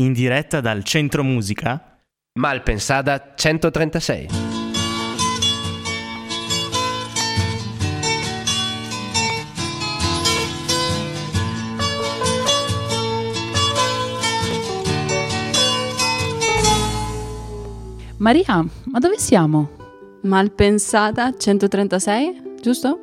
in 0.00 0.12
diretta 0.14 0.60
dal 0.60 0.82
Centro 0.82 1.22
Musica 1.22 1.98
Malpensada 2.38 3.34
136. 3.34 4.28
Maria, 18.16 18.64
ma 18.84 18.98
dove 18.98 19.18
siamo? 19.18 19.70
Malpensata 20.22 21.36
136, 21.36 22.56
giusto? 22.60 22.98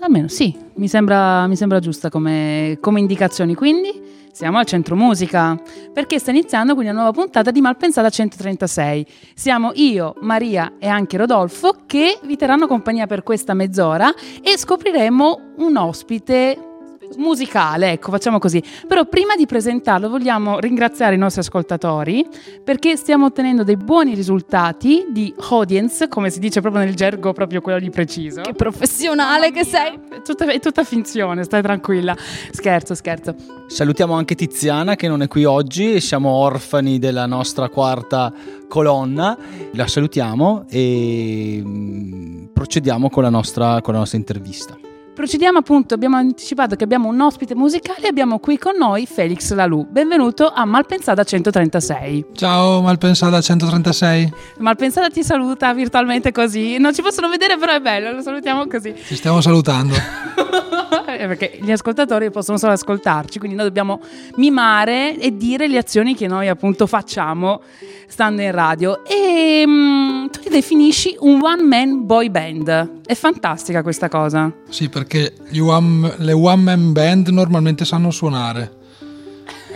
Almeno 0.00 0.28
sì, 0.28 0.54
mi 0.76 0.88
sembra, 0.88 1.46
mi 1.46 1.56
sembra 1.56 1.80
giusta 1.80 2.10
come, 2.10 2.78
come 2.80 3.00
indicazioni. 3.00 3.54
Quindi 3.54 4.07
siamo 4.38 4.58
al 4.58 4.66
Centro 4.66 4.94
Musica, 4.94 5.60
perché 5.92 6.20
sta 6.20 6.30
iniziando 6.30 6.74
quindi 6.74 6.92
una 6.92 7.00
nuova 7.00 7.20
puntata 7.20 7.50
di 7.50 7.60
Malpensata 7.60 8.08
136. 8.08 9.04
Siamo 9.34 9.72
io, 9.74 10.14
Maria 10.20 10.74
e 10.78 10.86
anche 10.86 11.16
Rodolfo 11.16 11.78
che 11.86 12.20
vi 12.22 12.36
terranno 12.36 12.68
compagnia 12.68 13.08
per 13.08 13.24
questa 13.24 13.52
mezz'ora 13.52 14.14
e 14.40 14.56
scopriremo 14.56 15.54
un 15.56 15.76
ospite 15.76 16.67
musicale, 17.16 17.92
ecco, 17.92 18.10
facciamo 18.10 18.38
così. 18.38 18.62
Però 18.86 19.04
prima 19.06 19.34
di 19.36 19.46
presentarlo 19.46 20.08
vogliamo 20.08 20.58
ringraziare 20.58 21.14
i 21.14 21.18
nostri 21.18 21.40
ascoltatori 21.40 22.26
perché 22.62 22.96
stiamo 22.96 23.26
ottenendo 23.26 23.64
dei 23.64 23.76
buoni 23.76 24.14
risultati 24.14 25.06
di 25.10 25.34
audience, 25.50 26.08
come 26.08 26.30
si 26.30 26.38
dice 26.38 26.60
proprio 26.60 26.82
nel 26.82 26.94
gergo, 26.94 27.32
proprio 27.32 27.60
quello 27.60 27.78
di 27.78 27.90
preciso. 27.90 28.42
Che 28.42 28.52
professionale 28.52 29.50
che 29.50 29.64
sei! 29.64 29.98
È 30.10 30.22
tutta, 30.22 30.46
è 30.46 30.60
tutta 30.60 30.84
finzione, 30.84 31.44
stai 31.44 31.62
tranquilla. 31.62 32.16
Scherzo, 32.50 32.94
scherzo. 32.94 33.34
Salutiamo 33.66 34.14
anche 34.14 34.34
Tiziana 34.34 34.96
che 34.96 35.08
non 35.08 35.22
è 35.22 35.28
qui 35.28 35.44
oggi, 35.44 36.00
siamo 36.00 36.30
orfani 36.30 36.98
della 36.98 37.26
nostra 37.26 37.68
quarta 37.68 38.32
colonna, 38.68 39.36
la 39.72 39.86
salutiamo 39.86 40.64
e 40.68 41.62
mm, 41.64 42.44
procediamo 42.52 43.10
con 43.10 43.22
la 43.22 43.30
nostra, 43.30 43.80
con 43.80 43.92
la 43.94 44.00
nostra 44.00 44.18
intervista. 44.18 44.76
Procediamo 45.18 45.58
appunto, 45.58 45.94
abbiamo 45.94 46.14
anticipato 46.14 46.76
che 46.76 46.84
abbiamo 46.84 47.08
un 47.08 47.20
ospite 47.20 47.56
musicale 47.56 48.02
e 48.02 48.06
abbiamo 48.06 48.38
qui 48.38 48.56
con 48.56 48.76
noi 48.76 49.04
Felix 49.04 49.52
Lalù. 49.52 49.84
Benvenuto 49.90 50.48
a 50.48 50.64
Malpensada 50.64 51.24
136. 51.24 52.26
Ciao 52.34 52.80
Malpensada 52.82 53.40
136. 53.40 54.32
Malpensada 54.58 55.10
ti 55.10 55.24
saluta 55.24 55.74
virtualmente 55.74 56.30
così. 56.30 56.78
Non 56.78 56.94
ci 56.94 57.02
possono 57.02 57.28
vedere 57.28 57.58
però 57.58 57.72
è 57.72 57.80
bello, 57.80 58.12
lo 58.12 58.22
salutiamo 58.22 58.68
così. 58.68 58.92
Ti 58.92 59.16
stiamo 59.16 59.40
salutando. 59.40 59.94
Eh, 61.08 61.26
Perché 61.26 61.58
gli 61.60 61.70
ascoltatori 61.70 62.30
possono 62.30 62.58
solo 62.58 62.72
ascoltarci, 62.72 63.38
quindi 63.38 63.56
noi 63.56 63.66
dobbiamo 63.66 64.00
mimare 64.36 65.18
e 65.18 65.34
dire 65.36 65.66
le 65.66 65.78
azioni 65.78 66.14
che 66.14 66.26
noi 66.26 66.48
appunto 66.48 66.86
facciamo 66.86 67.62
stando 68.06 68.42
in 68.42 68.52
radio. 68.52 69.04
E 69.06 69.64
mm, 69.66 70.26
tu 70.26 70.40
ti 70.40 70.48
definisci 70.50 71.16
un 71.20 71.40
one 71.42 71.62
man 71.62 72.04
boy 72.04 72.28
band. 72.28 73.00
È 73.06 73.14
fantastica 73.14 73.82
questa 73.82 74.08
cosa. 74.08 74.52
Sì, 74.68 74.90
perché 74.90 75.07
gli 75.48 75.58
one- 75.58 76.14
le 76.18 76.32
one 76.32 76.62
man 76.62 76.92
band 76.92 77.28
normalmente 77.28 77.84
sanno 77.84 78.10
suonare. 78.10 78.72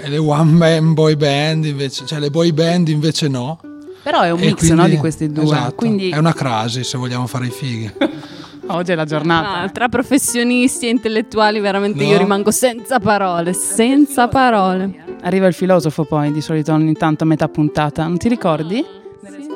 E 0.02 0.08
le 0.08 0.19
one 0.19 0.50
man 0.52 0.94
boy 0.94 1.14
band 1.16 1.64
invece, 1.64 2.05
cioè 2.06 2.19
le 2.19 2.30
boy 2.30 2.52
band 2.52 2.88
invece 2.88 3.28
no. 3.28 3.58
Però 4.03 4.20
è 4.22 4.30
un 4.30 4.41
E 4.41 4.47
mix 4.47 4.58
quindi- 4.58 4.77
no, 4.77 4.88
di 4.88 4.97
questi 4.97 5.30
due. 5.30 5.44
Esatto, 5.44 5.75
Quindi 5.77 6.10
è 6.10 6.19
una 6.19 6.33
crasi 6.34 6.83
se 6.83 6.98
vogliamo 6.98 7.27
fare 7.28 7.47
i 7.47 7.50
fighi. 7.50 7.91
oggi 8.66 8.91
è 8.92 8.94
la 8.97 9.05
giornata. 9.05 9.60
Ah, 9.60 9.69
tra 9.69 9.88
professionisti 9.88 10.86
e 10.86 10.91
intellettuali 10.91 11.60
veramente 11.60 12.03
No. 12.05 12.10
io 12.10 12.19
rimango 12.19 12.50
senza 12.50 12.98
parole, 12.98 13.53
senza 13.53 14.27
parole. 14.28 15.05
Arriva 15.22 15.47
il 15.47 15.55
filosofo 15.55 16.05
poi, 16.05 16.33
di 16.33 16.41
solito 16.41 16.72
ogni 16.72 16.94
tanto 16.94 17.22
a 17.22 17.27
metà 17.28 17.48
puntata. 17.48 18.03
Non 18.05 18.16
ti 18.19 18.28
ricordi? 18.28 18.84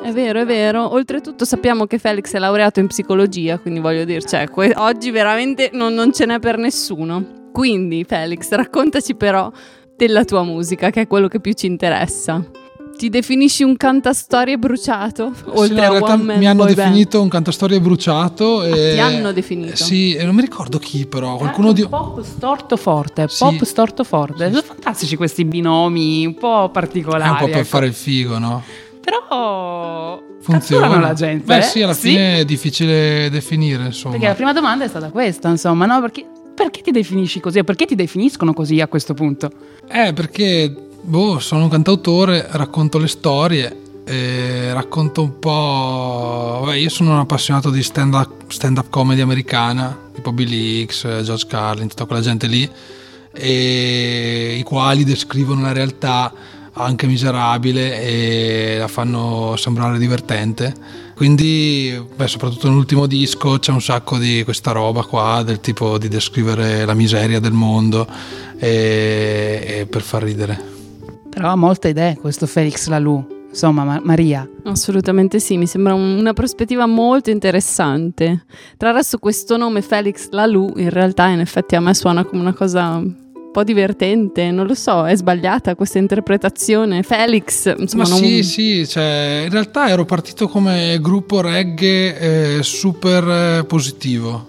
Sì, 0.07 0.11
è 0.11 0.13
vero, 0.13 0.41
è 0.41 0.47
vero. 0.47 0.93
Oltretutto 0.93 1.45
sappiamo 1.45 1.87
che 1.87 1.99
Felix 1.99 2.33
è 2.33 2.39
laureato 2.39 2.79
in 2.81 2.87
psicologia, 2.87 3.59
quindi 3.59 3.81
voglio 3.81 4.05
dire, 4.05 4.23
cioè, 4.23 4.49
que- 4.49 4.75
oggi 4.77 5.11
veramente 5.11 5.71
non, 5.73 5.95
non 5.95 6.13
ce 6.13 6.27
n'è 6.27 6.39
per 6.39 6.59
nessuno. 6.59 7.49
Quindi, 7.53 8.05
Felix, 8.07 8.51
raccontaci 8.51 9.15
però 9.17 9.51
della 9.97 10.25
tua 10.25 10.43
musica, 10.43 10.91
che 10.91 11.03
è 11.03 11.07
quello 11.07 11.27
che 11.27 11.41
più 11.41 11.53
ci 11.53 11.67
interessa. 11.67 12.45
Ti 12.97 13.11
definisci 13.11 13.63
un 13.63 13.77
cantastorie 13.77 14.57
bruciato? 14.57 15.33
Sì, 15.35 15.43
Oltre 15.49 15.75
no, 15.75 15.81
in 15.81 15.85
a 15.85 15.89
realtà 15.91 16.13
One 16.15 16.23
Man 16.23 16.39
mi 16.39 16.47
hanno 16.47 16.65
Boy 16.65 16.75
Band? 16.75 16.89
definito 16.89 17.21
un 17.21 17.29
cantastorie 17.29 17.79
bruciato. 17.79 18.63
E... 18.65 18.93
ti 18.95 19.01
hanno 19.01 19.33
definito? 19.33 19.73
Eh, 19.73 19.77
Sì, 19.77 20.15
e 20.15 20.25
non 20.25 20.35
mi 20.35 20.41
ricordo 20.41 20.79
chi 20.79 21.07
però, 21.07 21.37
qualcuno 21.37 21.73
di... 21.73 21.87
Pop 21.87 22.23
storto 22.23 22.77
forte, 22.79 23.27
Sì. 23.29 23.45
pop 23.45 23.63
storto 23.65 24.03
forte. 24.03 24.49
Sono 24.49 24.63
fantastici 24.63 25.15
questi 25.17 25.45
binomi 25.45 26.25
un 26.25 26.35
po' 26.37 26.71
particolari. 26.71 27.25
È 27.25 27.29
un 27.33 27.37
po' 27.37 27.45
per 27.47 27.57
ecco. 27.57 27.65
fare 27.65 27.87
il 27.87 27.93
figo, 27.95 28.39
no? 28.39 28.63
Però 29.07 30.21
Funziona. 30.41 30.99
la 30.99 31.15
gente. 31.15 31.45
Beh 31.45 31.59
eh? 31.59 31.63
sì, 31.63 31.81
alla 31.81 31.95
fine 31.95 32.39
è 32.39 32.45
difficile 32.45 33.31
definire, 33.31 33.85
insomma. 33.85 34.15
Perché 34.15 34.27
la 34.27 34.35
prima 34.35 34.53
domanda 34.53 34.85
è 34.85 34.89
stata 34.89 35.11
questa, 35.11 35.49
insomma, 35.49 35.87
no? 35.87 36.01
Perché, 36.01 36.27
perché 36.55 36.81
ti 36.81 36.91
definisci 36.91 37.39
così? 37.39 37.61
O 37.61 37.65
perché 37.65 37.87
ti 37.87 37.95
definiscono 37.95 38.53
così 38.53 38.81
a 38.81 38.89
questo 38.89 39.15
punto? 39.15 39.49
Eh, 39.89 40.13
perché 40.13 40.75
boh, 41.01 41.39
sono 41.39 41.63
un 41.63 41.69
cantautore, 41.69 42.49
racconto 42.51 42.99
le 42.99 43.07
storie, 43.07 43.77
racconto 44.73 45.23
un 45.23 45.39
po'. 45.39 46.63
Vabbè, 46.65 46.75
io 46.75 46.89
sono 46.89 47.13
un 47.13 47.19
appassionato 47.19 47.71
di 47.71 47.83
stand-up, 47.85 48.51
stand-up 48.51 48.91
comedy 48.91 49.21
americana, 49.21 49.97
tipo 50.13 50.33
Billy 50.33 50.81
Hicks, 50.81 51.05
eh, 51.05 51.23
George 51.23 51.47
Carlin, 51.47 51.87
tutta 51.87 52.07
quella 52.07 52.23
gente 52.23 52.49
lì, 52.49 52.69
e 53.33 54.57
i 54.59 54.63
quali 54.65 55.05
descrivono 55.05 55.61
la 55.61 55.73
realtà 55.73 56.33
anche 56.79 57.07
miserabile 57.07 58.01
e 58.03 58.77
la 58.79 58.89
fanno 58.89 59.55
sembrare 59.57 59.99
divertente. 59.99 60.75
Quindi, 61.15 61.99
beh, 62.15 62.27
soprattutto 62.29 62.69
nell'ultimo 62.69 63.07
disco 63.07 63.59
c'è 63.59 63.73
un 63.73 63.81
sacco 63.81 64.19
di 64.19 64.43
questa 64.45 64.73
roba 64.73 65.03
qua, 65.03 65.43
del 65.43 65.61
tipo 65.61 65.97
di 65.99 66.09
descrivere 66.09 66.85
la 66.85 66.93
miseria 66.95 67.41
del 67.41 67.53
mondo 67.53 68.07
e, 68.59 69.65
e 69.81 69.87
per 69.87 70.03
far 70.03 70.23
ridere. 70.23 70.75
Però 71.31 71.49
ha 71.51 71.57
molte 71.57 71.89
idee 71.89 72.17
questo 72.17 72.47
Felix 72.47 72.87
Lalù. 72.89 73.35
Insomma, 73.49 73.85
Ma- 73.85 74.01
Maria. 74.05 74.47
Assolutamente 74.65 75.41
sì, 75.41 75.57
mi 75.57 75.67
sembra 75.67 75.95
un- 75.95 76.19
una 76.19 76.35
prospettiva 76.35 76.85
molto 76.87 77.31
interessante. 77.31 78.45
Tra 78.77 78.93
l'altro 78.93 79.19
questo 79.19 79.57
nome 79.57 79.81
Felix 79.81 80.29
Lalou 80.31 80.75
in 80.77 80.91
realtà 80.91 81.29
in 81.29 81.41
effetti 81.41 81.75
a 81.75 81.81
me 81.81 81.95
suona 81.95 82.25
come 82.25 82.43
una 82.43 82.53
cosa 82.53 83.03
po' 83.57 83.65
divertente, 83.65 84.51
non 84.51 84.67
lo 84.67 84.75
so, 84.75 85.07
è 85.07 85.17
sbagliata 85.17 85.75
questa 85.75 85.97
interpretazione. 85.97 87.03
Felix, 87.03 87.75
insomma, 87.79 88.03
Ma 88.03 88.09
non- 88.11 88.19
sì, 88.19 88.43
sì, 88.43 88.87
cioè, 88.87 89.45
in 89.47 89.51
realtà 89.51 89.89
ero 89.89 90.05
partito 90.05 90.47
come 90.47 90.99
gruppo 91.01 91.41
reggae 91.41 92.59
eh, 92.59 92.63
super 92.63 93.27
eh, 93.61 93.65
positivo. 93.65 94.47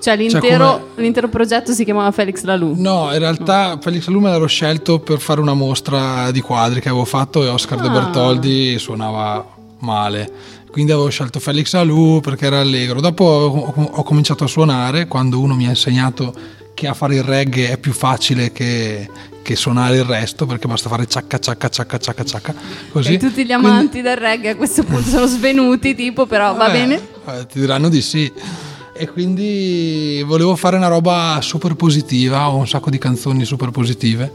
cioè 0.00 0.14
l'intero, 0.16 0.70
come- 0.92 1.02
l'intero 1.02 1.28
progetto 1.28 1.72
si 1.72 1.82
chiamava 1.84 2.12
Felix 2.12 2.44
Lalou. 2.44 2.74
No, 2.76 3.08
in 3.12 3.18
realtà 3.18 3.78
Felix 3.80 4.06
Lume 4.06 4.30
l'ero 4.30 4.46
scelto 4.46 5.00
per 5.00 5.18
fare 5.18 5.40
una 5.40 5.54
mostra 5.54 6.30
di 6.30 6.40
quadri 6.40 6.80
che 6.80 6.88
avevo 6.88 7.04
fatto 7.04 7.42
e 7.42 7.48
Oscar 7.48 7.80
De 7.80 7.88
Ah. 7.88 7.90
Bertoldi 7.90 8.78
suonava 8.78 9.44
male. 9.80 10.30
Quindi 10.70 10.92
avevo 10.92 11.08
scelto 11.08 11.40
Felix 11.40 11.72
Alù 11.74 12.20
perché 12.20 12.46
era 12.46 12.60
allegro. 12.60 13.00
Dopo 13.00 13.24
ho, 13.24 13.88
ho 13.90 14.02
cominciato 14.04 14.44
a 14.44 14.46
suonare 14.46 15.08
quando 15.08 15.40
uno 15.40 15.54
mi 15.56 15.66
ha 15.66 15.70
insegnato 15.70 16.32
che 16.76 16.86
a 16.88 16.92
fare 16.92 17.14
il 17.14 17.22
reggae 17.22 17.70
è 17.70 17.78
più 17.78 17.94
facile 17.94 18.52
che, 18.52 19.08
che 19.40 19.56
suonare 19.56 19.96
il 19.96 20.04
resto 20.04 20.44
perché 20.44 20.68
basta 20.68 20.90
fare 20.90 21.06
ciacca 21.06 21.38
ciacca 21.38 21.70
ciacca 21.70 21.96
ciacca 21.98 22.24
ciacca 22.24 22.54
così. 22.92 23.14
E 23.14 23.16
tutti 23.16 23.42
gli 23.44 23.46
Quindi- 23.46 23.52
amanti 23.66 24.02
del 24.02 24.16
reggae 24.18 24.50
a 24.50 24.56
questo 24.56 24.84
punto 24.84 25.08
sono 25.08 25.24
svenuti, 25.26 25.94
tipo, 25.94 26.26
però 26.26 26.54
va 26.54 26.68
Eh, 26.68 26.72
bene. 26.72 26.94
eh, 27.28 27.46
ti 27.50 27.60
diranno 27.60 27.88
di 27.88 28.02
sì. 28.02 28.30
E 28.98 29.08
quindi 29.08 30.22
volevo 30.26 30.54
fare 30.54 30.76
una 30.76 30.88
roba 30.88 31.38
super 31.42 31.74
positiva, 31.76 32.50
ho 32.50 32.56
un 32.56 32.68
sacco 32.68 32.90
di 32.90 32.98
canzoni 32.98 33.44
super 33.46 33.70
positive 33.70 34.32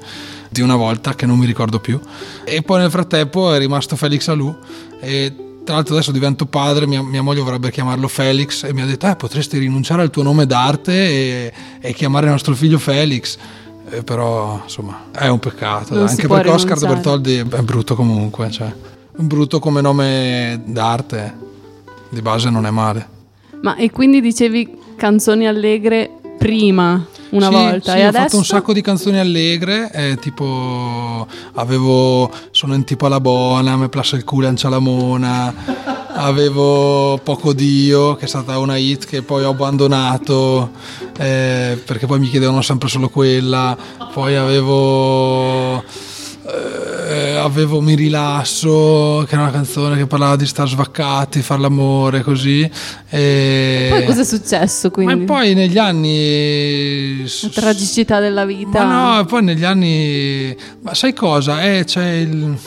di 0.49 0.61
una 0.61 0.75
volta 0.75 1.13
che 1.13 1.27
non 1.27 1.37
mi 1.37 1.45
ricordo 1.45 1.79
più. 1.79 1.99
E 2.43 2.61
poi 2.63 2.79
nel 2.79 2.89
frattempo 2.89 3.53
è 3.53 3.59
rimasto 3.59 3.95
Felix 3.95 4.27
Alù 4.27 4.55
e 4.99 5.33
tra 5.63 5.75
l'altro 5.75 5.93
adesso 5.95 6.11
divento 6.11 6.45
padre, 6.45 6.87
mia, 6.87 7.01
mia 7.01 7.21
moglie 7.21 7.41
vorrebbe 7.41 7.71
chiamarlo 7.71 8.07
Felix 8.07 8.63
e 8.63 8.73
mi 8.73 8.81
ha 8.81 8.85
detto 8.85 9.07
eh, 9.07 9.15
potresti 9.15 9.57
rinunciare 9.57 10.01
al 10.01 10.09
tuo 10.09 10.23
nome 10.23 10.45
d'arte 10.45 10.93
e, 10.93 11.53
e 11.79 11.93
chiamare 11.93 12.25
il 12.25 12.31
nostro 12.31 12.55
figlio 12.55 12.79
Felix. 12.79 13.37
Eh, 13.89 14.03
però 14.03 14.61
insomma 14.63 15.05
è 15.11 15.27
un 15.27 15.39
peccato, 15.39 15.93
Non 15.95 16.07
anche 16.07 16.27
perché 16.27 16.49
Oscar 16.49 16.77
rinunciare. 16.77 16.93
Bertoldi 16.93 17.37
è 17.37 17.61
brutto 17.61 17.95
comunque, 17.95 18.49
cioè, 18.49 18.73
brutto 19.15 19.59
come 19.59 19.81
nome 19.81 20.61
d'arte, 20.65 21.35
di 22.09 22.21
base 22.21 22.49
non 22.49 22.65
è 22.65 22.71
male. 22.71 23.07
Ma 23.61 23.75
e 23.75 23.91
quindi 23.91 24.21
dicevi 24.21 24.77
canzoni 24.95 25.47
allegre 25.47 26.09
prima, 26.37 27.05
una 27.31 27.47
Sì, 27.47 27.53
volta, 27.53 27.91
sì, 27.93 27.97
e 27.99 28.05
ho 28.05 28.07
adesso? 28.07 28.23
fatto 28.23 28.37
un 28.37 28.45
sacco 28.45 28.73
di 28.73 28.81
canzoni 28.81 29.19
allegre, 29.19 29.91
eh, 29.91 30.17
tipo 30.19 31.27
avevo 31.55 32.31
Sono 32.51 32.73
in 32.75 32.83
tipo 32.83 33.05
alla 33.07 33.19
buona, 33.19 33.75
Me 33.75 33.89
plassa 33.89 34.15
il 34.15 34.23
culo 34.23 34.47
ancia 34.47 34.69
la 34.69 34.79
mona, 34.79 35.53
avevo 36.15 37.19
Poco 37.23 37.53
Dio, 37.53 38.15
che 38.15 38.25
è 38.25 38.27
stata 38.27 38.57
una 38.59 38.77
hit 38.77 39.05
che 39.05 39.21
poi 39.21 39.43
ho 39.43 39.49
abbandonato 39.51 40.71
eh, 41.17 41.81
perché 41.85 42.05
poi 42.05 42.19
mi 42.19 42.29
chiedevano 42.29 42.61
sempre 42.61 42.89
solo 42.89 43.09
quella, 43.09 43.75
poi 44.13 44.35
avevo 44.35 45.77
eh, 45.79 45.83
avevo 47.11 47.81
Mi 47.81 47.95
rilasso, 47.95 49.23
che 49.27 49.33
era 49.33 49.43
una 49.43 49.51
canzone 49.51 49.97
che 49.97 50.07
parlava 50.07 50.35
di 50.35 50.45
star 50.45 50.67
svaccati, 50.67 51.41
far 51.41 51.59
l'amore, 51.59 52.21
così. 52.21 52.69
E... 53.09 53.87
Poi 53.89 54.05
cosa 54.05 54.21
è 54.21 54.25
successo 54.25 54.91
quindi? 54.91 55.15
Ma 55.15 55.25
poi 55.25 55.53
negli 55.53 55.77
anni... 55.77 57.21
La 57.21 57.49
tragicità 57.49 58.19
della 58.19 58.45
vita. 58.45 58.83
Ma 58.83 59.17
no, 59.17 59.25
poi 59.25 59.43
negli 59.43 59.63
anni... 59.63 60.55
Ma 60.81 60.93
sai 60.93 61.13
cosa? 61.13 61.61
Eh, 61.63 61.83
c'è 61.85 62.11
il... 62.11 62.57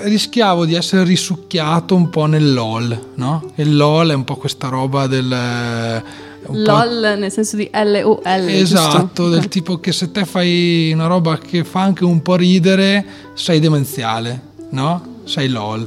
Rischiavo 0.00 0.64
di 0.64 0.74
essere 0.74 1.02
risucchiato 1.02 1.96
un 1.96 2.08
po' 2.08 2.26
nel 2.26 2.52
LOL, 2.52 3.12
no? 3.16 3.52
Il 3.56 3.76
LOL 3.76 4.10
è 4.10 4.14
un 4.14 4.24
po' 4.24 4.36
questa 4.36 4.68
roba 4.68 5.06
del... 5.08 6.02
LOL 6.46 7.16
nel 7.18 7.30
senso 7.32 7.56
di 7.56 7.68
L-O-L. 7.72 8.48
Esatto, 8.48 8.98
giusto? 8.98 9.28
del 9.30 9.38
Ok. 9.40 9.48
tipo 9.48 9.78
che 9.80 9.92
se 9.92 10.10
te 10.10 10.24
fai 10.24 10.90
una 10.92 11.06
roba 11.06 11.38
che 11.38 11.64
fa 11.64 11.82
anche 11.82 12.04
un 12.04 12.22
po' 12.22 12.36
ridere, 12.36 13.04
sei 13.34 13.60
demenziale, 13.60 14.40
no? 14.70 15.20
Sei 15.24 15.48
LOL. 15.48 15.86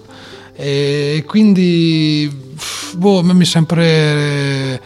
E 0.54 1.24
quindi, 1.28 2.30
boh, 2.96 3.20
a 3.20 3.24
me 3.24 3.34
mi 3.34 3.46
sempre 3.46 4.82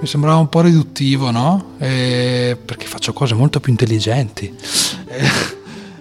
mi 0.00 0.06
sembrava 0.06 0.38
un 0.38 0.48
po' 0.48 0.60
riduttivo, 0.60 1.30
no? 1.32 1.72
E- 1.78 2.56
perché 2.64 2.86
faccio 2.86 3.12
cose 3.12 3.34
molto 3.34 3.58
più 3.60 3.72
intelligenti. 3.72 4.54
E- 5.08 5.56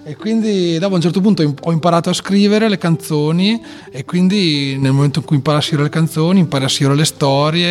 E 0.08 0.16
quindi 0.16 0.78
dopo 0.80 0.94
a 0.94 0.96
un 0.96 1.02
certo 1.02 1.20
punto 1.20 1.44
ho 1.44 1.72
imparato 1.74 2.10
a 2.10 2.14
scrivere 2.14 2.70
le 2.70 2.78
canzoni 2.78 3.62
e 3.92 4.06
quindi 4.06 4.78
nel 4.80 4.94
momento 4.94 5.20
in 5.20 5.26
cui 5.26 5.36
impari 5.36 5.58
a 5.58 5.62
scrivere 5.62 5.90
le 5.90 5.94
canzoni, 5.94 6.40
impari 6.40 6.64
a 6.64 6.70
scrivere 6.70 6.98
le 6.98 7.04
storie 7.04 7.68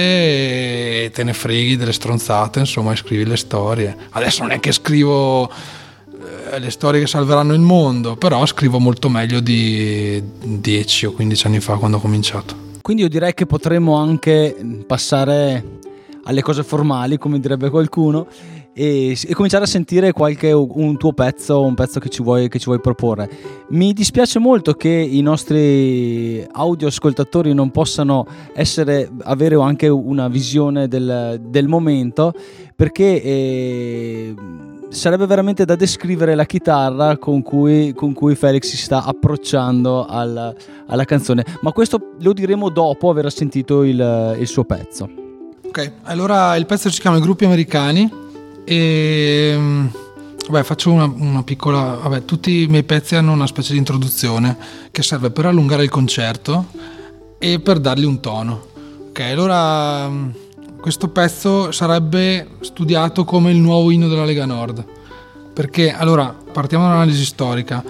e 1.04 1.10
te 1.14 1.24
ne 1.24 1.32
freghi 1.32 1.76
delle 1.76 1.94
stronzate, 1.94 2.58
insomma, 2.58 2.92
e 2.92 2.96
scrivi 2.96 3.24
le 3.24 3.38
storie. 3.38 3.96
Adesso 4.10 4.42
non 4.42 4.50
è 4.50 4.60
che 4.60 4.70
scrivo 4.72 5.48
eh, 5.48 6.58
le 6.58 6.70
storie 6.70 7.00
che 7.00 7.06
salveranno 7.06 7.54
il 7.54 7.60
mondo, 7.60 8.16
però 8.16 8.44
scrivo 8.44 8.78
molto 8.78 9.08
meglio 9.08 9.40
di 9.40 10.22
10 10.42 11.06
o 11.06 11.12
15 11.12 11.46
anni 11.46 11.60
fa 11.60 11.76
quando 11.76 11.96
ho 11.96 12.00
cominciato. 12.00 12.54
Quindi 12.82 13.02
io 13.02 13.08
direi 13.08 13.32
che 13.32 13.46
potremmo 13.46 13.96
anche 13.96 14.54
passare 14.86 15.64
alle 16.24 16.42
cose 16.42 16.62
formali, 16.62 17.16
come 17.16 17.40
direbbe 17.40 17.70
qualcuno, 17.70 18.26
e, 18.78 19.17
e 19.26 19.32
cominciare 19.32 19.64
a 19.64 19.67
sentire 19.67 20.12
qualche 20.12 20.52
un 20.52 20.99
tuo 20.99 21.14
pezzo, 21.14 21.62
un 21.62 21.75
pezzo 21.75 21.99
che 21.99 22.11
ci, 22.11 22.23
vuoi, 22.23 22.50
che 22.50 22.58
ci 22.58 22.67
vuoi 22.67 22.78
proporre. 22.78 23.31
Mi 23.69 23.94
dispiace 23.94 24.38
molto 24.38 24.75
che 24.75 24.90
i 24.90 25.23
nostri 25.23 26.46
audioascoltatori 26.52 27.55
non 27.55 27.70
possano 27.70 28.26
essere, 28.52 29.11
avere 29.23 29.55
anche 29.55 29.88
una 29.88 30.28
visione 30.28 30.88
del, 30.88 31.40
del 31.46 31.69
momento, 31.69 32.34
perché 32.76 33.23
eh, 33.23 34.34
sarebbe 34.90 35.25
veramente 35.25 35.64
da 35.64 35.75
descrivere 35.75 36.34
la 36.34 36.44
chitarra 36.44 37.17
con 37.17 37.40
cui, 37.40 37.94
con 37.94 38.12
cui 38.12 38.34
Felix 38.34 38.69
si 38.69 38.76
sta 38.76 39.05
approcciando 39.05 40.05
al- 40.05 40.55
alla 40.87 41.05
canzone. 41.06 41.46
Ma 41.62 41.72
questo 41.72 42.12
lo 42.20 42.34
diremo 42.34 42.69
dopo 42.69 43.08
aver 43.08 43.32
sentito 43.32 43.84
il, 43.84 44.37
il 44.38 44.46
suo 44.46 44.64
pezzo. 44.64 45.08
Ok, 45.67 45.93
allora 46.02 46.56
il 46.56 46.67
pezzo 46.67 46.90
si 46.90 47.00
chiama 47.00 47.17
I 47.17 47.20
gruppi 47.20 47.46
americani 47.46 48.25
e 48.68 49.54
mm, 49.56 49.86
vabbè, 50.48 50.64
faccio 50.64 50.90
una, 50.90 51.04
una 51.04 51.44
piccola... 51.44 51.98
Vabbè, 52.02 52.24
tutti 52.24 52.62
i 52.62 52.66
miei 52.66 52.82
pezzi 52.82 53.14
hanno 53.14 53.32
una 53.32 53.46
specie 53.46 53.72
di 53.72 53.78
introduzione 53.78 54.56
che 54.90 55.04
serve 55.04 55.30
per 55.30 55.46
allungare 55.46 55.84
il 55.84 55.88
concerto 55.88 56.66
e 57.38 57.60
per 57.60 57.78
dargli 57.78 58.04
un 58.04 58.18
tono. 58.18 58.66
Ok, 59.10 59.20
allora 59.20 60.08
mm, 60.08 60.30
questo 60.80 61.08
pezzo 61.08 61.70
sarebbe 61.70 62.48
studiato 62.60 63.24
come 63.24 63.52
il 63.52 63.58
nuovo 63.58 63.92
inno 63.92 64.08
della 64.08 64.24
Lega 64.24 64.46
Nord. 64.46 64.84
Perché 65.54 65.92
allora 65.92 66.34
partiamo 66.52 66.84
dall'analisi 66.84 67.24
storica. 67.24 67.84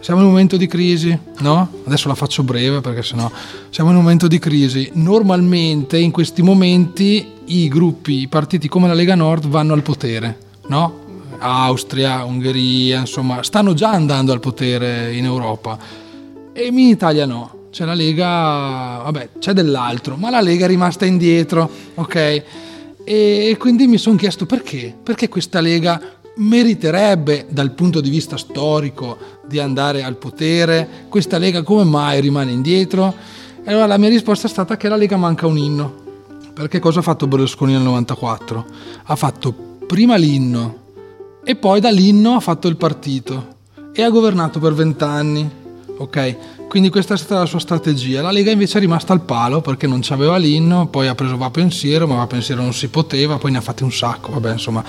Siamo 0.00 0.20
in 0.20 0.26
un 0.26 0.32
momento 0.32 0.56
di 0.56 0.66
crisi, 0.66 1.16
no? 1.38 1.70
Adesso 1.84 2.08
la 2.08 2.14
faccio 2.14 2.42
breve 2.42 2.80
perché 2.80 3.02
sennò 3.02 3.30
siamo 3.70 3.90
in 3.90 3.96
un 3.96 4.02
momento 4.02 4.26
di 4.26 4.40
crisi. 4.40 4.90
Normalmente 4.94 5.98
in 5.98 6.10
questi 6.10 6.42
momenti 6.42 7.34
i 7.46 7.68
gruppi, 7.68 8.20
i 8.20 8.28
partiti 8.28 8.68
come 8.68 8.88
la 8.88 8.94
Lega 8.94 9.14
Nord 9.14 9.46
vanno 9.46 9.74
al 9.74 9.82
potere, 9.82 10.38
no? 10.68 11.04
Austria, 11.38 12.24
Ungheria, 12.24 13.00
insomma, 13.00 13.42
stanno 13.42 13.74
già 13.74 13.90
andando 13.90 14.32
al 14.32 14.40
potere 14.40 15.14
in 15.14 15.24
Europa. 15.24 15.78
E 16.52 16.66
in 16.66 16.78
Italia 16.78 17.26
no. 17.26 17.68
C'è 17.70 17.84
la 17.84 17.92
Lega, 17.92 19.02
vabbè, 19.04 19.30
c'è 19.38 19.52
dell'altro, 19.52 20.16
ma 20.16 20.30
la 20.30 20.40
Lega 20.40 20.64
è 20.64 20.68
rimasta 20.68 21.04
indietro, 21.04 21.70
ok? 21.94 22.42
E 23.04 23.56
quindi 23.58 23.86
mi 23.86 23.98
sono 23.98 24.16
chiesto 24.16 24.46
perché? 24.46 24.96
Perché 25.02 25.28
questa 25.28 25.60
Lega 25.60 26.00
meriterebbe 26.36 27.46
dal 27.50 27.72
punto 27.72 28.00
di 28.00 28.08
vista 28.08 28.36
storico 28.38 29.18
di 29.46 29.58
andare 29.58 30.02
al 30.02 30.16
potere? 30.16 30.88
Questa 31.08 31.36
Lega 31.36 31.62
come 31.62 31.84
mai 31.84 32.20
rimane 32.20 32.50
indietro? 32.50 33.14
E 33.62 33.70
allora 33.70 33.86
la 33.86 33.98
mia 33.98 34.08
risposta 34.08 34.46
è 34.46 34.50
stata 34.50 34.78
che 34.78 34.88
la 34.88 34.96
Lega 34.96 35.18
manca 35.18 35.46
un 35.46 35.58
inno. 35.58 36.04
Perché 36.56 36.78
cosa 36.78 37.00
ha 37.00 37.02
fatto 37.02 37.26
Berlusconi 37.26 37.74
nel 37.74 37.82
94? 37.82 38.64
Ha 39.04 39.14
fatto 39.14 39.52
prima 39.86 40.16
l'inno 40.16 40.84
e 41.44 41.54
poi 41.54 41.80
dall'inno 41.80 42.32
ha 42.32 42.40
fatto 42.40 42.66
il 42.66 42.78
partito 42.78 43.56
e 43.92 44.02
ha 44.02 44.08
governato 44.08 44.58
per 44.58 44.72
vent'anni. 44.72 45.46
Ok? 45.98 46.36
Quindi 46.68 46.90
questa 46.90 47.14
è 47.14 47.16
stata 47.16 47.40
la 47.40 47.46
sua 47.46 47.60
strategia. 47.60 48.20
La 48.20 48.30
Lega 48.30 48.50
invece 48.50 48.78
è 48.78 48.80
rimasta 48.80 49.12
al 49.12 49.22
palo 49.22 49.60
perché 49.60 49.86
non 49.86 50.00
c'aveva 50.02 50.36
l'inno, 50.36 50.88
poi 50.88 51.06
ha 51.06 51.14
preso 51.14 51.36
Va 51.36 51.48
Pensiero, 51.48 52.06
ma 52.06 52.16
Va 52.16 52.26
Pensiero 52.26 52.60
non 52.60 52.74
si 52.74 52.88
poteva, 52.88 53.38
poi 53.38 53.52
ne 53.52 53.58
ha 53.58 53.60
fatti 53.60 53.82
un 53.82 53.92
sacco. 53.92 54.32
Vabbè, 54.32 54.52
insomma, 54.52 54.84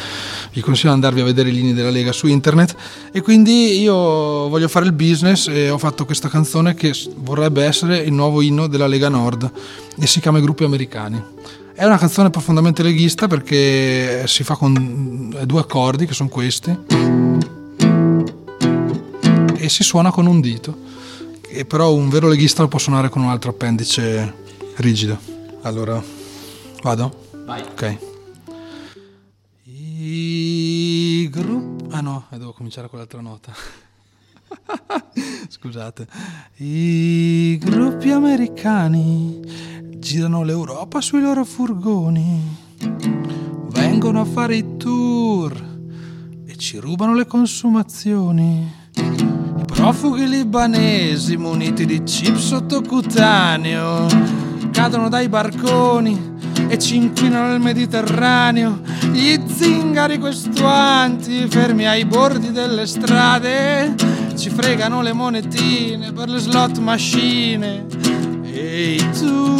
vi 0.51 0.59
consiglio 0.61 0.89
di 0.89 0.95
andarvi 0.95 1.21
a 1.21 1.23
vedere 1.23 1.49
i 1.49 1.53
linee 1.53 1.73
della 1.73 1.89
Lega 1.89 2.11
su 2.11 2.27
internet. 2.27 2.75
E 3.11 3.21
quindi 3.21 3.79
io 3.79 3.93
voglio 3.93 4.67
fare 4.67 4.85
il 4.85 4.91
business 4.91 5.47
e 5.47 5.69
ho 5.69 5.77
fatto 5.77 6.03
questa 6.03 6.27
canzone 6.27 6.73
che 6.73 6.93
vorrebbe 7.17 7.63
essere 7.63 7.99
il 7.99 8.11
nuovo 8.11 8.41
inno 8.41 8.67
della 8.67 8.87
Lega 8.87 9.07
Nord 9.07 9.49
e 9.97 10.07
si 10.07 10.19
chiama 10.19 10.39
I 10.39 10.41
Gruppi 10.41 10.63
Americani. 10.65 11.23
È 11.73 11.85
una 11.85 11.97
canzone 11.97 12.31
profondamente 12.31 12.81
leghista 12.81 13.27
perché 13.27 14.23
si 14.25 14.43
fa 14.43 14.55
con 14.55 15.37
due 15.45 15.59
accordi 15.59 16.07
che 16.07 16.13
sono 16.13 16.27
questi 16.27 16.75
e 19.55 19.69
si 19.69 19.83
suona 19.83 20.11
con 20.11 20.25
un 20.25 20.41
dito. 20.41 20.85
E 21.49 21.65
però 21.65 21.93
un 21.93 22.09
vero 22.09 22.27
leghista 22.27 22.61
lo 22.61 22.67
può 22.67 22.79
suonare 22.79 23.09
con 23.09 23.21
un 23.21 23.29
altro 23.29 23.51
appendice 23.51 24.33
rigido. 24.77 25.17
Allora, 25.61 26.01
vado? 26.81 27.29
Vai. 27.45 27.61
Ok. 27.61 27.97
I 29.63 31.29
gruppi... 31.31 31.85
Ah 31.91 32.01
no, 32.01 32.25
eh, 32.31 32.37
devo 32.37 32.53
cominciare 32.53 32.89
con 32.89 32.99
l'altra 32.99 33.21
nota. 33.21 33.53
Scusate. 35.49 36.07
I 36.57 37.57
gruppi 37.59 38.11
americani 38.11 39.39
girano 39.97 40.43
l'Europa 40.43 41.01
sui 41.01 41.21
loro 41.21 41.43
furgoni. 41.43 42.65
Vengono 43.69 44.21
a 44.21 44.25
fare 44.25 44.57
i 44.57 44.77
tour 44.77 45.53
e 46.45 46.55
ci 46.57 46.77
rubano 46.77 47.13
le 47.13 47.25
consumazioni. 47.25 48.86
Profughi 49.87 50.27
libanesi 50.27 51.37
muniti 51.37 51.85
di 51.85 52.03
chip 52.03 52.35
sottocutaneo 52.35 54.05
cadono 54.73 55.07
dai 55.07 55.29
barconi 55.29 56.35
e 56.67 56.77
ci 56.77 56.97
inquinano 56.97 57.53
il 57.53 57.61
Mediterraneo. 57.61 58.81
Gli 59.13 59.39
zingari 59.45 60.19
questuanti 60.19 61.47
fermi 61.47 61.87
ai 61.87 62.03
bordi 62.03 62.51
delle 62.51 62.85
strade 62.85 63.95
ci 64.35 64.49
fregano 64.49 65.01
le 65.01 65.13
monetine 65.13 66.11
per 66.11 66.27
le 66.27 66.39
slot 66.39 66.79
machine. 66.79 67.85
Ehi 68.43 68.97
tu, 69.17 69.55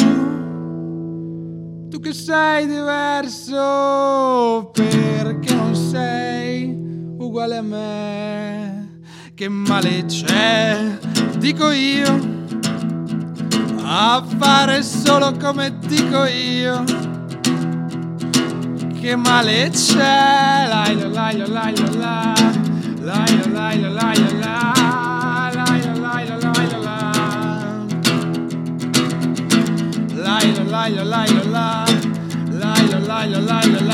tu 1.87 1.99
che 2.01 2.11
sei 2.11 2.67
diverso, 2.67 4.71
perché 4.73 5.53
non 5.53 5.73
sei 5.73 6.65
uguale 7.17 7.55
a 7.55 7.61
me? 7.61 8.56
Che 9.37 9.49
male 9.49 10.03
c'è, 10.05 10.97
dico 11.37 11.69
io, 11.69 12.19
a 13.83 14.25
fare 14.39 14.81
solo 14.81 15.31
come 15.33 15.77
dico 15.77 16.25
io. 16.25 16.83
Che 18.99 19.15
male 19.15 19.69
c'è, 19.69 20.65
lai 20.67 20.97
la 20.97 21.07
lai 21.07 21.37
la 21.37 21.45
lai 21.45 21.75
la 21.77 21.89
la, 21.91 22.33
lai 22.99 23.37
la 23.37 23.45
lai 23.45 23.79
la 23.79 23.89
lai 23.91 24.17
la 24.25 24.39
la, 24.39 24.73
lai 33.05 33.29
la 33.29 33.39
lai 33.39 33.71
la 33.71 33.86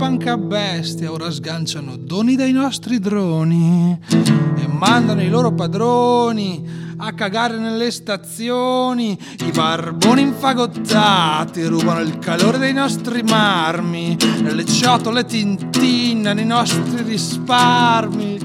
pancabè 0.00 0.78
bestia 0.78 1.12
ora 1.12 1.30
sganciano 1.30 1.94
doni 1.98 2.34
dai 2.34 2.52
nostri 2.52 2.98
droni 2.98 3.98
e 4.08 4.66
mandano 4.66 5.20
i 5.20 5.28
loro 5.28 5.52
padroni 5.52 6.94
a 6.96 7.12
cagare 7.12 7.58
nelle 7.58 7.90
stazioni. 7.90 9.18
I 9.44 9.50
barboni 9.50 10.22
infagottati 10.22 11.66
rubano 11.66 12.00
il 12.00 12.18
calore 12.18 12.56
dei 12.56 12.72
nostri 12.72 13.22
marmi. 13.22 14.16
Nelle 14.40 14.64
ciotole 14.64 15.26
tintinnano 15.26 16.40
i 16.40 16.46
nostri 16.46 17.02
risparmi. 17.02 18.38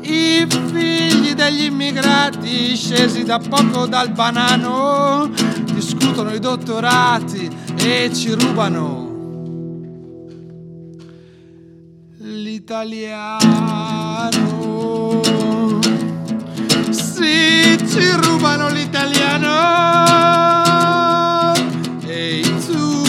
I 0.00 0.44
figli 0.72 1.34
degli 1.34 1.66
immigrati 1.66 2.74
scesi 2.74 3.22
da 3.22 3.38
poco 3.38 3.86
dal 3.86 4.10
banano 4.10 5.30
discutono 5.72 6.34
i 6.34 6.40
dottorati 6.40 7.48
e 7.76 8.10
ci 8.12 8.34
rubano 8.34 9.05
l'italiano. 12.66 14.32
Sì, 16.90 17.78
ci 17.86 18.10
rubano 18.20 18.68
l'italiano. 18.70 19.52
Ehi 22.04 22.42
tu, 22.66 23.02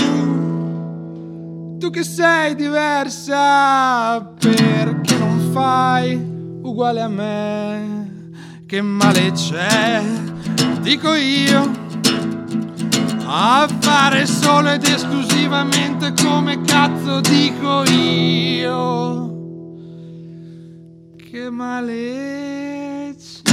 tu 1.79 1.89
che 1.89 2.03
sei 2.03 2.53
diversa, 2.53 4.21
perché 4.21 5.17
non 5.17 5.49
fai 5.51 6.13
uguale 6.61 7.01
a 7.01 7.07
me? 7.07 8.29
Che 8.67 8.81
male 8.81 9.31
c'è, 9.31 10.03
dico 10.81 11.15
io 11.15 11.85
a 13.25 13.67
fare 13.79 14.27
solo 14.27 14.69
ed 14.69 14.83
esclusivamente 14.83 16.13
come 16.21 16.61
cazzo 16.61 17.21
dico 17.21 17.83
io. 17.89 19.36
Che 21.37 21.51
male 21.51 23.13
c'è. 23.15 23.45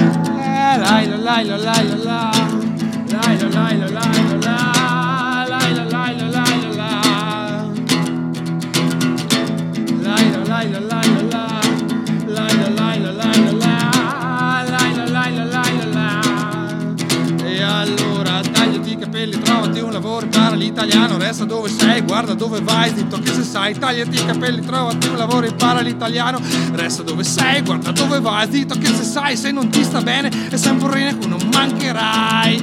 E 17.45 17.63
allora 17.63 18.41
tagliati 18.41 18.93
i 18.93 18.97
capelli, 18.97 19.39
trovati 19.39 19.81
un 19.81 19.93
lavoro, 19.93 20.25
impara 20.25 20.55
l'italiano, 20.55 21.19
resta 21.19 21.45
dove 21.45 21.69
sei, 21.69 22.01
guarda 22.01 22.33
dove 22.33 22.63
vai, 22.63 22.95
zitto 22.97 23.24
che 23.65 23.73
sai, 23.73 23.79
tagliati 23.79 24.17
i 24.17 24.27
capelli, 24.27 24.61
trovati 24.61 25.09
un 25.09 25.17
lavoro, 25.17 25.47
impara 25.47 25.81
l'italiano, 25.81 26.39
resta 26.73 27.03
dove 27.03 27.25
sei, 27.25 27.63
guarda 27.63 27.93
dove 27.93 28.21
vai, 28.21 28.51
zitto 28.51 28.75
che 28.79 28.87
se 28.87 29.05
sai, 29.05 29.37
se 29.37 29.51
non 29.53 29.71
ti 29.71 29.83
sta 29.83 30.03
bene, 30.03 30.29
è 30.29 30.57
rene 30.91 31.17
cui 31.17 31.29
non 31.29 31.49
mancherai, 31.51 32.63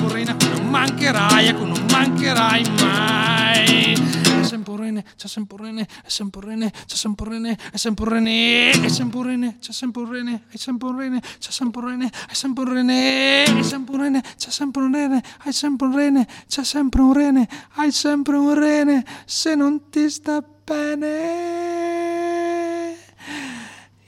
un 0.00 0.08
rene 0.08 0.36
cui 0.36 0.48
non 0.56 0.68
mancherai, 0.68 1.48
a 1.48 1.54
cui 1.54 1.66
non 1.66 1.84
mancherai 1.90 2.64
mai. 2.80 3.45
È 3.66 4.42
sempre 4.42 4.72
un 4.72 4.78
rene, 4.78 5.04
c'è 5.16 5.26
sempre 5.26 5.56
un 5.58 5.64
rene, 5.64 5.82
è 5.82 6.08
sempre 6.08 6.40
un 6.40 6.46
rene, 6.46 6.70
c'è 6.86 6.94
sempre 6.94 7.26
un 7.26 7.32
rene, 7.32 7.58
è 7.72 7.76
sempre 7.76 8.04
un 8.04 8.12
rene, 8.12 8.70
è 8.70 8.88
sempre 8.88 9.18
un 9.18 9.24
rene, 9.26 9.56
c'è 9.58 9.72
sempre 9.72 10.02
un 10.02 10.12
rene, 10.12 10.42
è 10.48 10.56
sempre 10.56 10.88
un 10.88 10.96
rene, 10.96 11.20
c'è 11.38 11.50
sempre 11.50 11.80
un 11.80 11.88
rene, 11.88 12.10
è 12.28 12.32
sempre 12.32 12.64
un 12.64 12.72
rene, 12.72 13.44
è 13.44 13.62
sempre 13.62 13.94
un 13.96 14.00
rene, 14.02 14.22
c'è 14.36 14.50
sempre 14.50 14.82
un 14.82 14.92
rene, 14.92 15.22
hai 15.38 15.52
sempre 15.52 15.86
un 15.88 15.96
rene, 15.96 16.26
c'è 16.46 16.64
sempre 16.64 17.00
un 17.02 17.12
rene, 17.12 17.48
hai 17.74 17.92
sempre 17.92 18.36
un 18.36 18.54
rene, 18.54 19.04
se 19.24 19.54
non 19.56 19.88
ti 19.90 20.08
sta 20.10 20.40
bene. 20.64 21.24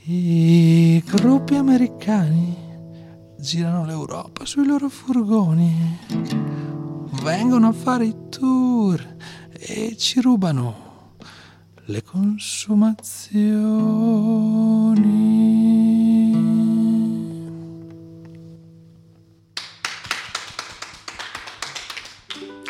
I 0.05 1.03
gruppi 1.05 1.57
americani 1.57 2.57
girano 3.39 3.85
l'Europa 3.85 4.45
sui 4.45 4.65
loro 4.65 4.89
furgoni, 4.89 5.99
vengono 7.23 7.69
a 7.69 7.73
fare 7.73 8.07
i 8.07 8.15
tour 8.31 9.17
e 9.71 9.97
ci 9.99 10.21
rubano 10.23 11.17
le 11.85 12.03
consumazioni. 12.03 12.97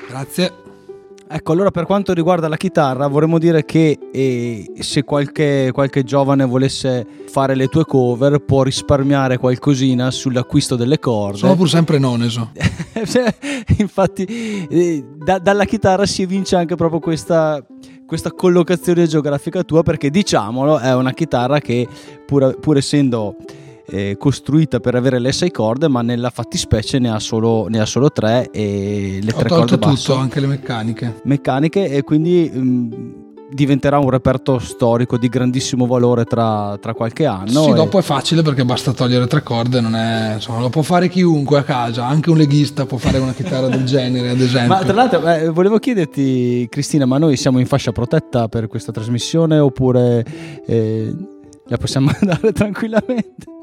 Grazie. 0.08 0.67
Ecco, 1.30 1.52
allora 1.52 1.70
per 1.70 1.84
quanto 1.84 2.14
riguarda 2.14 2.48
la 2.48 2.56
chitarra, 2.56 3.06
vorremmo 3.06 3.38
dire 3.38 3.66
che 3.66 3.98
eh, 4.10 4.72
se 4.78 5.04
qualche, 5.04 5.68
qualche 5.74 6.02
giovane 6.02 6.46
volesse 6.46 7.06
fare 7.28 7.54
le 7.54 7.68
tue 7.68 7.84
cover, 7.84 8.38
può 8.38 8.62
risparmiare 8.62 9.36
qualcosina 9.36 10.10
sull'acquisto 10.10 10.74
delle 10.74 10.98
corde. 10.98 11.36
Sono 11.36 11.54
pur 11.54 11.68
sempre 11.68 11.98
noneso. 11.98 12.50
Cioè, 12.98 13.32
Infatti, 13.76 14.24
eh, 14.68 15.04
da- 15.16 15.38
dalla 15.38 15.64
chitarra 15.64 16.04
si 16.04 16.22
evince 16.22 16.56
anche 16.56 16.74
proprio 16.74 16.98
questa, 16.98 17.64
questa 18.06 18.32
collocazione 18.32 19.06
geografica 19.06 19.62
tua, 19.62 19.82
perché 19.82 20.10
diciamolo, 20.10 20.78
è 20.78 20.94
una 20.94 21.12
chitarra 21.12 21.60
che, 21.60 21.86
pur, 22.26 22.58
pur 22.58 22.76
essendo 22.78 23.36
eh, 23.90 24.16
costruita 24.18 24.80
per 24.80 24.94
avere 24.94 25.18
le 25.18 25.32
sei 25.32 25.50
corde, 25.50 25.88
ma 25.88 26.02
nella 26.02 26.30
fattispecie 26.30 26.98
ne 26.98 27.10
ha 27.10 27.18
solo, 27.18 27.66
ne 27.68 27.80
ha 27.80 27.86
solo 27.86 28.10
tre 28.10 28.50
e 28.50 29.18
le 29.22 29.32
Ho 29.32 29.38
tre 29.38 29.48
corde 29.48 29.78
basse 29.78 30.06
tutto, 30.08 30.18
anche 30.18 30.40
le 30.40 30.46
meccaniche. 30.46 31.20
meccaniche 31.24 31.88
e 31.88 32.02
quindi 32.02 32.50
mh, 32.52 33.16
diventerà 33.50 33.98
un 33.98 34.10
reperto 34.10 34.58
storico 34.58 35.16
di 35.16 35.28
grandissimo 35.28 35.86
valore 35.86 36.24
tra, 36.24 36.76
tra 36.78 36.92
qualche 36.92 37.24
anno. 37.24 37.62
sì, 37.62 37.70
e- 37.70 37.72
dopo 37.72 37.98
è 37.98 38.02
facile 38.02 38.42
perché 38.42 38.62
basta 38.62 38.92
togliere 38.92 39.26
tre 39.26 39.42
corde, 39.42 39.80
non 39.80 39.94
è, 39.94 40.34
insomma, 40.34 40.60
lo 40.60 40.68
può 40.68 40.82
fare 40.82 41.08
chiunque 41.08 41.58
a 41.58 41.62
casa, 41.62 42.04
anche 42.06 42.28
un 42.28 42.36
leghista 42.36 42.84
può 42.84 42.98
fare 42.98 43.16
una 43.16 43.32
chitarra 43.32 43.68
del 43.68 43.84
genere, 43.86 44.28
ad 44.30 44.40
esempio. 44.42 44.68
Ma 44.68 44.82
tra 44.84 44.92
l'altro 44.92 45.26
eh, 45.26 45.48
volevo 45.48 45.78
chiederti 45.78 46.66
Cristina, 46.68 47.06
ma 47.06 47.16
noi 47.16 47.38
siamo 47.38 47.58
in 47.58 47.64
fascia 47.64 47.90
protetta 47.90 48.48
per 48.48 48.66
questa 48.66 48.92
trasmissione 48.92 49.58
oppure 49.58 50.22
eh, 50.66 51.16
la 51.68 51.76
possiamo 51.78 52.10
andare 52.20 52.52
tranquillamente? 52.52 53.56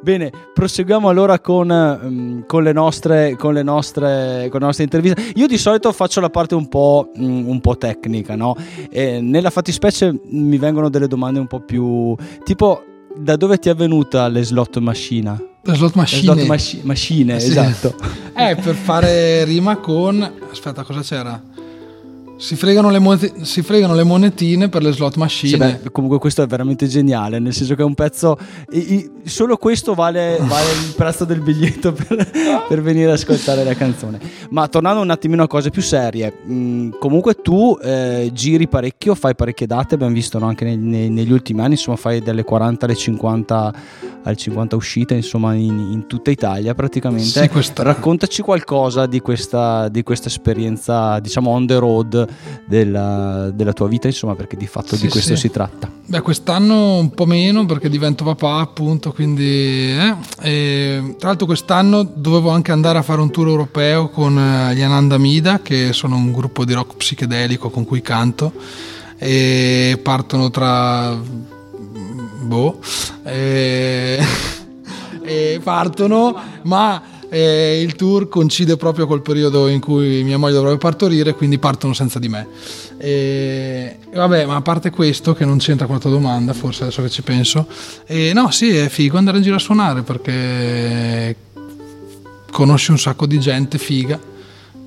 Bene, 0.00 0.30
proseguiamo 0.54 1.08
allora 1.08 1.38
con, 1.40 1.70
ehm, 1.70 2.46
con 2.46 2.62
le 2.62 2.72
nostre, 2.72 3.36
con, 3.36 3.52
le 3.54 3.62
nostre, 3.62 4.48
con 4.50 4.60
le 4.60 4.66
nostre 4.66 4.84
interviste. 4.84 5.32
Io 5.34 5.46
di 5.46 5.58
solito 5.58 5.90
faccio 5.92 6.20
la 6.20 6.30
parte 6.30 6.54
un 6.54 6.68
po', 6.68 7.10
mm, 7.18 7.48
un 7.48 7.60
po 7.60 7.76
tecnica, 7.76 8.36
no? 8.36 8.56
E 8.90 9.20
nella 9.20 9.50
fattispecie 9.50 10.18
mi 10.30 10.56
vengono 10.58 10.88
delle 10.88 11.08
domande 11.08 11.40
un 11.40 11.46
po' 11.46 11.60
più 11.60 12.14
tipo 12.44 12.82
da 13.16 13.36
dove 13.36 13.58
ti 13.58 13.68
è 13.68 13.74
venuta 13.74 14.28
le 14.28 14.44
slot 14.44 14.78
machine? 14.78 15.46
Le 15.62 15.74
slot 15.74 15.94
Le 15.94 16.00
machine. 16.00 16.22
slot 16.22 16.46
maci- 16.46 16.80
machine, 16.84 17.40
Sì. 17.40 17.48
esatto. 17.50 17.94
Eh, 18.38 18.54
per 18.54 18.76
fare 18.76 19.42
rima 19.42 19.78
con... 19.78 20.22
Aspetta, 20.48 20.84
cosa 20.84 21.00
c'era? 21.00 21.42
Si 22.40 22.54
fregano 22.54 22.88
le, 22.90 23.00
monete- 23.00 23.44
si 23.44 23.62
fregano 23.62 23.94
le 23.96 24.04
monetine 24.04 24.68
per 24.68 24.80
le 24.82 24.92
slot 24.92 25.14
Sì, 25.14 25.18
machine. 25.18 25.56
beh, 25.82 25.90
comunque 25.90 26.20
questo 26.20 26.40
è 26.42 26.46
veramente 26.46 26.86
geniale, 26.86 27.40
nel 27.40 27.52
senso 27.52 27.74
che 27.74 27.82
è 27.82 27.84
un 27.84 27.94
pezzo... 27.94 28.38
i- 28.70 28.94
i- 28.94 29.10
solo 29.24 29.56
questo 29.56 29.92
vale, 29.94 30.38
vale 30.40 30.70
il 30.86 30.94
prezzo 30.96 31.24
del 31.24 31.40
biglietto 31.40 31.92
per, 31.92 32.64
per 32.68 32.80
venire 32.80 33.06
ad 33.06 33.14
ascoltare 33.18 33.64
la 33.64 33.74
canzone. 33.74 34.20
Ma 34.50 34.68
tornando 34.68 35.00
un 35.02 35.10
attimino 35.10 35.42
a 35.42 35.48
cose 35.48 35.70
più 35.70 35.82
serie, 35.82 36.32
mh, 36.44 36.90
comunque 37.00 37.34
tu 37.34 37.76
eh, 37.82 38.30
giri 38.32 38.68
parecchio, 38.68 39.16
fai 39.16 39.34
parecchie 39.34 39.66
date, 39.66 39.94
abbiamo 39.96 40.12
visto 40.14 40.38
no, 40.38 40.46
anche 40.46 40.64
nei- 40.64 40.76
nei- 40.76 41.10
negli 41.10 41.32
ultimi 41.32 41.60
anni, 41.60 41.72
insomma 41.72 41.96
fai 41.96 42.20
dalle 42.22 42.44
40 42.44 42.84
alle 42.86 42.94
50, 42.94 43.74
alle 44.22 44.36
50 44.36 44.76
uscite, 44.76 45.14
insomma 45.14 45.54
in, 45.54 45.76
in 45.90 46.06
tutta 46.06 46.30
Italia 46.30 46.72
praticamente. 46.74 47.24
Sì, 47.42 47.48
questa- 47.48 47.82
Raccontaci 47.82 48.42
qualcosa 48.42 49.06
di 49.06 49.18
questa, 49.20 49.88
di 49.88 50.04
questa 50.04 50.28
esperienza, 50.28 51.18
diciamo 51.18 51.50
on 51.50 51.66
the 51.66 51.78
road 51.78 52.26
della, 52.64 53.50
della 53.52 53.72
tua 53.72 53.88
vita, 53.88 54.06
insomma, 54.06 54.34
perché 54.34 54.56
di 54.56 54.66
fatto 54.66 54.96
Sì, 54.96 55.02
di 55.02 55.08
questo 55.08 55.34
sì. 55.34 55.40
si 55.42 55.50
tratta. 55.50 55.90
Beh, 56.06 56.20
quest'anno 56.20 56.96
un 56.96 57.10
po' 57.10 57.26
meno 57.26 57.64
perché 57.66 57.88
divento 57.88 58.24
papà, 58.24 58.56
appunto, 58.60 59.12
quindi... 59.12 59.90
eh. 59.90 60.14
E, 60.40 61.14
tra 61.18 61.28
l'altro 61.28 61.46
quest'anno 61.46 62.02
dovevo 62.02 62.50
anche 62.50 62.72
andare 62.72 62.98
a 62.98 63.02
fare 63.02 63.20
un 63.20 63.30
tour 63.30 63.48
europeo 63.48 64.08
con 64.08 64.38
eh, 64.38 64.74
gli 64.74 64.82
Ananda 64.82 65.18
Mida, 65.18 65.60
che 65.60 65.92
sono 65.92 66.16
un 66.16 66.32
gruppo 66.32 66.64
di 66.64 66.72
rock 66.72 66.96
psichedelico 66.96 67.70
con 67.70 67.84
cui 67.84 68.02
canto, 68.02 68.52
e 69.16 69.98
partono 70.02 70.50
tra... 70.50 71.16
boh... 72.42 72.78
E, 73.24 74.18
e 75.22 75.60
partono, 75.62 76.34
ma 76.62 77.02
eh, 77.28 77.80
il 77.82 77.94
tour 77.94 78.28
coincide 78.28 78.76
proprio 78.76 79.06
col 79.06 79.22
periodo 79.22 79.68
in 79.68 79.80
cui 79.80 80.22
mia 80.22 80.38
moglie 80.38 80.54
dovrebbe 80.54 80.78
partorire, 80.78 81.34
quindi 81.34 81.58
partono 81.58 81.92
senza 81.92 82.18
di 82.18 82.28
me. 82.28 82.46
E, 82.98 83.98
e 84.10 84.16
vabbè, 84.16 84.46
ma 84.46 84.56
a 84.56 84.62
parte 84.62 84.90
questo, 84.90 85.34
che 85.34 85.44
non 85.44 85.58
c'entra 85.58 85.86
con 85.86 85.96
la 85.96 86.00
tua 86.00 86.10
domanda, 86.10 86.52
forse 86.52 86.84
adesso 86.84 87.02
che 87.02 87.10
ci 87.10 87.22
penso, 87.22 87.66
e 88.06 88.32
no, 88.32 88.50
sì, 88.50 88.76
è 88.76 88.88
figo 88.88 89.18
andare 89.18 89.38
in 89.38 89.42
giro 89.42 89.56
a 89.56 89.60
suonare 89.60 90.02
perché 90.02 91.36
conosci 92.50 92.90
un 92.90 92.98
sacco 92.98 93.26
di 93.26 93.38
gente 93.38 93.78
figa 93.78 94.36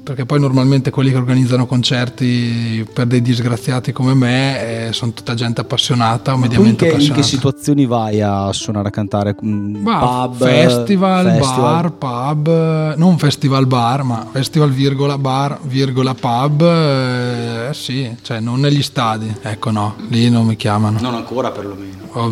perché 0.03 0.25
poi 0.25 0.39
normalmente 0.39 0.89
quelli 0.89 1.11
che 1.11 1.17
organizzano 1.17 1.65
concerti 1.67 2.85
per 2.91 3.05
dei 3.05 3.21
disgraziati 3.21 3.91
come 3.91 4.13
me 4.15 4.87
eh, 4.87 4.93
sono 4.93 5.11
tutta 5.13 5.35
gente 5.35 5.61
appassionata 5.61 6.31
o 6.31 6.35
in 6.35 6.41
mediamente 6.41 6.75
che, 6.77 6.85
in 6.85 6.89
che 6.89 6.95
appassionata. 6.95 7.23
situazioni 7.27 7.85
vai 7.85 8.19
a 8.21 8.51
suonare, 8.51 8.87
a 8.87 8.91
cantare? 8.91 9.35
Mm, 9.45 9.75
Ma 9.83 9.99
Pub, 9.99 10.37
festival, 10.43 11.25
festival? 11.31 11.61
bar, 11.61 11.91
pub, 11.91 12.95
non 12.95 13.17
festival 13.19 13.67
bar, 13.67 14.03
ma 14.03 14.27
festival 14.31 14.71
virgola 14.71 15.17
bar, 15.17 15.59
virgola 15.63 16.13
pub, 16.15 16.61
eh, 16.63 17.69
sì, 17.73 18.15
cioè 18.21 18.39
non 18.39 18.59
negli 18.59 18.81
stadi, 18.81 19.33
ecco 19.41 19.69
no, 19.71 19.95
lì 20.09 20.29
non 20.29 20.45
mi 20.47 20.55
chiamano. 20.55 20.99
Non 20.99 21.13
ancora 21.13 21.51
perlomeno. 21.51 21.99
Oh, 22.13 22.31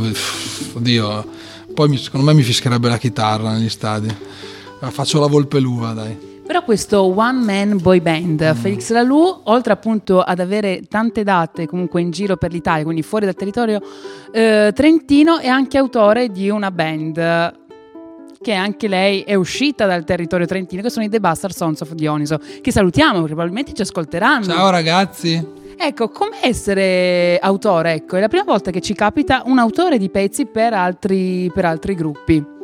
oddio, 0.74 1.26
poi 1.74 1.88
mi- 1.90 1.98
secondo 1.98 2.26
me 2.26 2.34
mi 2.34 2.42
fischierebbe 2.42 2.90
la 2.90 2.98
chitarra 2.98 3.52
negli 3.54 3.70
stadi. 3.70 4.08
Eh, 4.08 4.90
Faccio 4.92 5.20
la 5.20 5.28
volpe 5.28 5.60
l'uva, 5.60 5.94
dai. 5.94 6.28
Però 6.50 6.64
questo 6.64 7.04
one 7.04 7.44
man 7.44 7.78
boy 7.80 8.02
band, 8.02 8.42
Mm. 8.42 8.60
Felix 8.60 8.90
Lalou, 8.90 9.42
oltre 9.44 9.72
appunto 9.72 10.22
ad 10.22 10.40
avere 10.40 10.82
tante 10.90 11.22
date 11.22 11.68
comunque 11.68 12.02
in 12.02 12.10
giro 12.10 12.38
per 12.38 12.52
l'Italia, 12.52 12.84
quindi 12.84 13.04
fuori 13.04 13.26
dal 13.26 13.36
territorio 13.36 13.80
eh, 14.32 14.72
trentino, 14.74 15.38
è 15.38 15.48
anche 15.48 15.78
autore 15.78 16.30
di 16.30 16.50
una 16.50 16.72
band 16.72 17.58
che 18.42 18.54
anche 18.54 18.88
lei 18.88 19.22
è 19.22 19.36
uscita 19.36 19.86
dal 19.86 20.04
territorio 20.04 20.48
trentino, 20.48 20.82
che 20.82 20.90
sono 20.90 21.06
i 21.06 21.10
The 21.10 21.20
Bastard 21.20 21.54
Sons 21.54 21.82
of 21.82 21.92
Dioniso, 21.92 22.40
che 22.62 22.72
salutiamo 22.72 23.20
perché 23.20 23.28
probabilmente 23.36 23.74
ci 23.74 23.84
ascolteranno. 23.84 24.46
Ciao 24.46 24.72
ragazzi. 24.72 25.48
Ecco, 25.78 26.10
come 26.10 26.38
essere 26.42 27.38
autore? 27.38 27.94
Ecco, 27.94 28.16
è 28.16 28.22
la 28.22 28.28
prima 28.28 28.44
volta 28.44 28.72
che 28.72 28.82
ci 28.82 28.96
capita 28.96 29.44
un 29.46 29.60
autore 29.60 30.00
di 30.00 30.10
pezzi 30.10 30.48
per 30.48 30.74
altri, 30.74 31.52
per 31.54 31.66
altri 31.66 31.94
gruppi. 31.94 32.58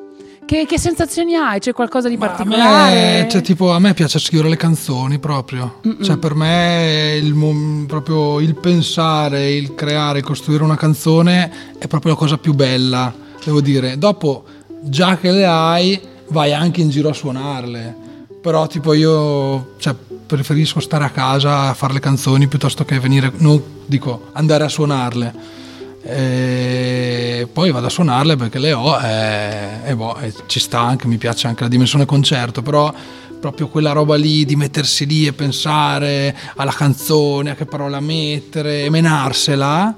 Che, 0.45 0.67
che 0.67 0.77
sensazioni 0.77 1.33
hai? 1.33 1.59
C'è 1.59 1.73
qualcosa 1.73 2.07
di 2.07 2.17
Ma 2.17 2.27
a 2.27 2.29
particolare? 2.29 3.21
me, 3.23 3.27
cioè, 3.29 3.41
tipo, 3.41 3.71
a 3.71 3.79
me 3.79 3.95
piace 3.95 4.19
scrivere 4.19 4.49
le 4.49 4.57
canzoni 4.57 5.17
proprio. 5.17 5.79
Cioè, 6.03 6.17
per 6.17 6.35
me 6.35 7.19
il, 7.19 7.85
proprio 7.87 8.39
il 8.39 8.53
pensare, 8.53 9.51
il 9.53 9.73
creare, 9.73 10.21
costruire 10.21 10.63
una 10.63 10.75
canzone 10.75 11.51
è 11.79 11.87
proprio 11.87 12.11
la 12.11 12.17
cosa 12.17 12.37
più 12.37 12.53
bella, 12.53 13.11
devo 13.43 13.59
dire. 13.59 13.97
Dopo, 13.97 14.43
già 14.81 15.17
che 15.17 15.31
le 15.31 15.45
hai, 15.45 15.99
vai 16.27 16.53
anche 16.53 16.81
in 16.81 16.89
giro 16.89 17.09
a 17.09 17.13
suonarle. 17.13 18.03
Però, 18.39 18.67
tipo, 18.67 18.93
io 18.93 19.73
cioè, 19.77 19.95
preferisco 19.95 20.79
stare 20.79 21.05
a 21.05 21.09
casa 21.09 21.69
a 21.69 21.73
fare 21.73 21.93
le 21.93 21.99
canzoni 21.99 22.47
piuttosto 22.47 22.85
che 22.85 22.99
venire, 22.99 23.31
non 23.37 23.59
dico 23.87 24.29
andare 24.33 24.63
a 24.63 24.69
suonarle. 24.69 25.63
E 26.07 27.47
poi 27.51 27.71
vado 27.71 27.87
a 27.87 27.89
suonarle 27.89 28.35
perché 28.35 28.59
le 28.59 28.73
ho 28.73 28.97
e, 28.99 29.79
e 29.85 29.95
boh, 29.95 30.17
e 30.19 30.33
ci 30.45 30.59
sta 30.59 30.79
anche, 30.79 31.07
mi 31.07 31.17
piace 31.17 31.47
anche 31.47 31.63
la 31.63 31.69
dimensione 31.69 32.05
concerto, 32.05 32.61
però 32.61 32.93
proprio 33.39 33.67
quella 33.67 33.91
roba 33.91 34.15
lì 34.15 34.45
di 34.45 34.55
mettersi 34.55 35.05
lì 35.05 35.25
e 35.25 35.33
pensare 35.33 36.35
alla 36.55 36.71
canzone, 36.71 37.51
a 37.51 37.55
che 37.55 37.65
parola 37.65 37.99
mettere 37.99 38.85
e 38.85 38.89
menarsela 38.89 39.95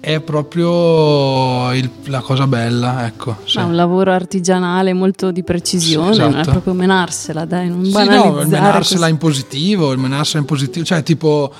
è 0.00 0.20
proprio 0.20 1.72
il- 1.72 1.90
la 2.06 2.20
cosa 2.20 2.46
bella, 2.46 3.06
ecco. 3.06 3.36
sì. 3.46 3.58
È 3.58 3.62
un 3.62 3.74
lavoro 3.74 4.12
artigianale 4.12 4.92
molto 4.92 5.30
di 5.30 5.42
precisione, 5.42 6.12
Sì, 6.12 6.18
non 6.20 6.28
è 6.30 6.40
esatto. 6.40 6.50
proprio 6.50 6.74
menarsela, 6.74 7.44
dai, 7.46 7.68
non 7.68 7.84
Sì, 7.84 7.90
banalizzare. 7.92 8.30
no, 8.34 8.40
il 8.42 8.48
menarsela 8.48 9.00
così. 9.00 9.10
in 9.12 9.16
positivo, 9.18 9.92
il 9.92 9.98
menarsela 9.98 10.40
in 10.40 10.44
positivo, 10.46 10.84
cioè 10.84 11.02
tipo 11.02 11.52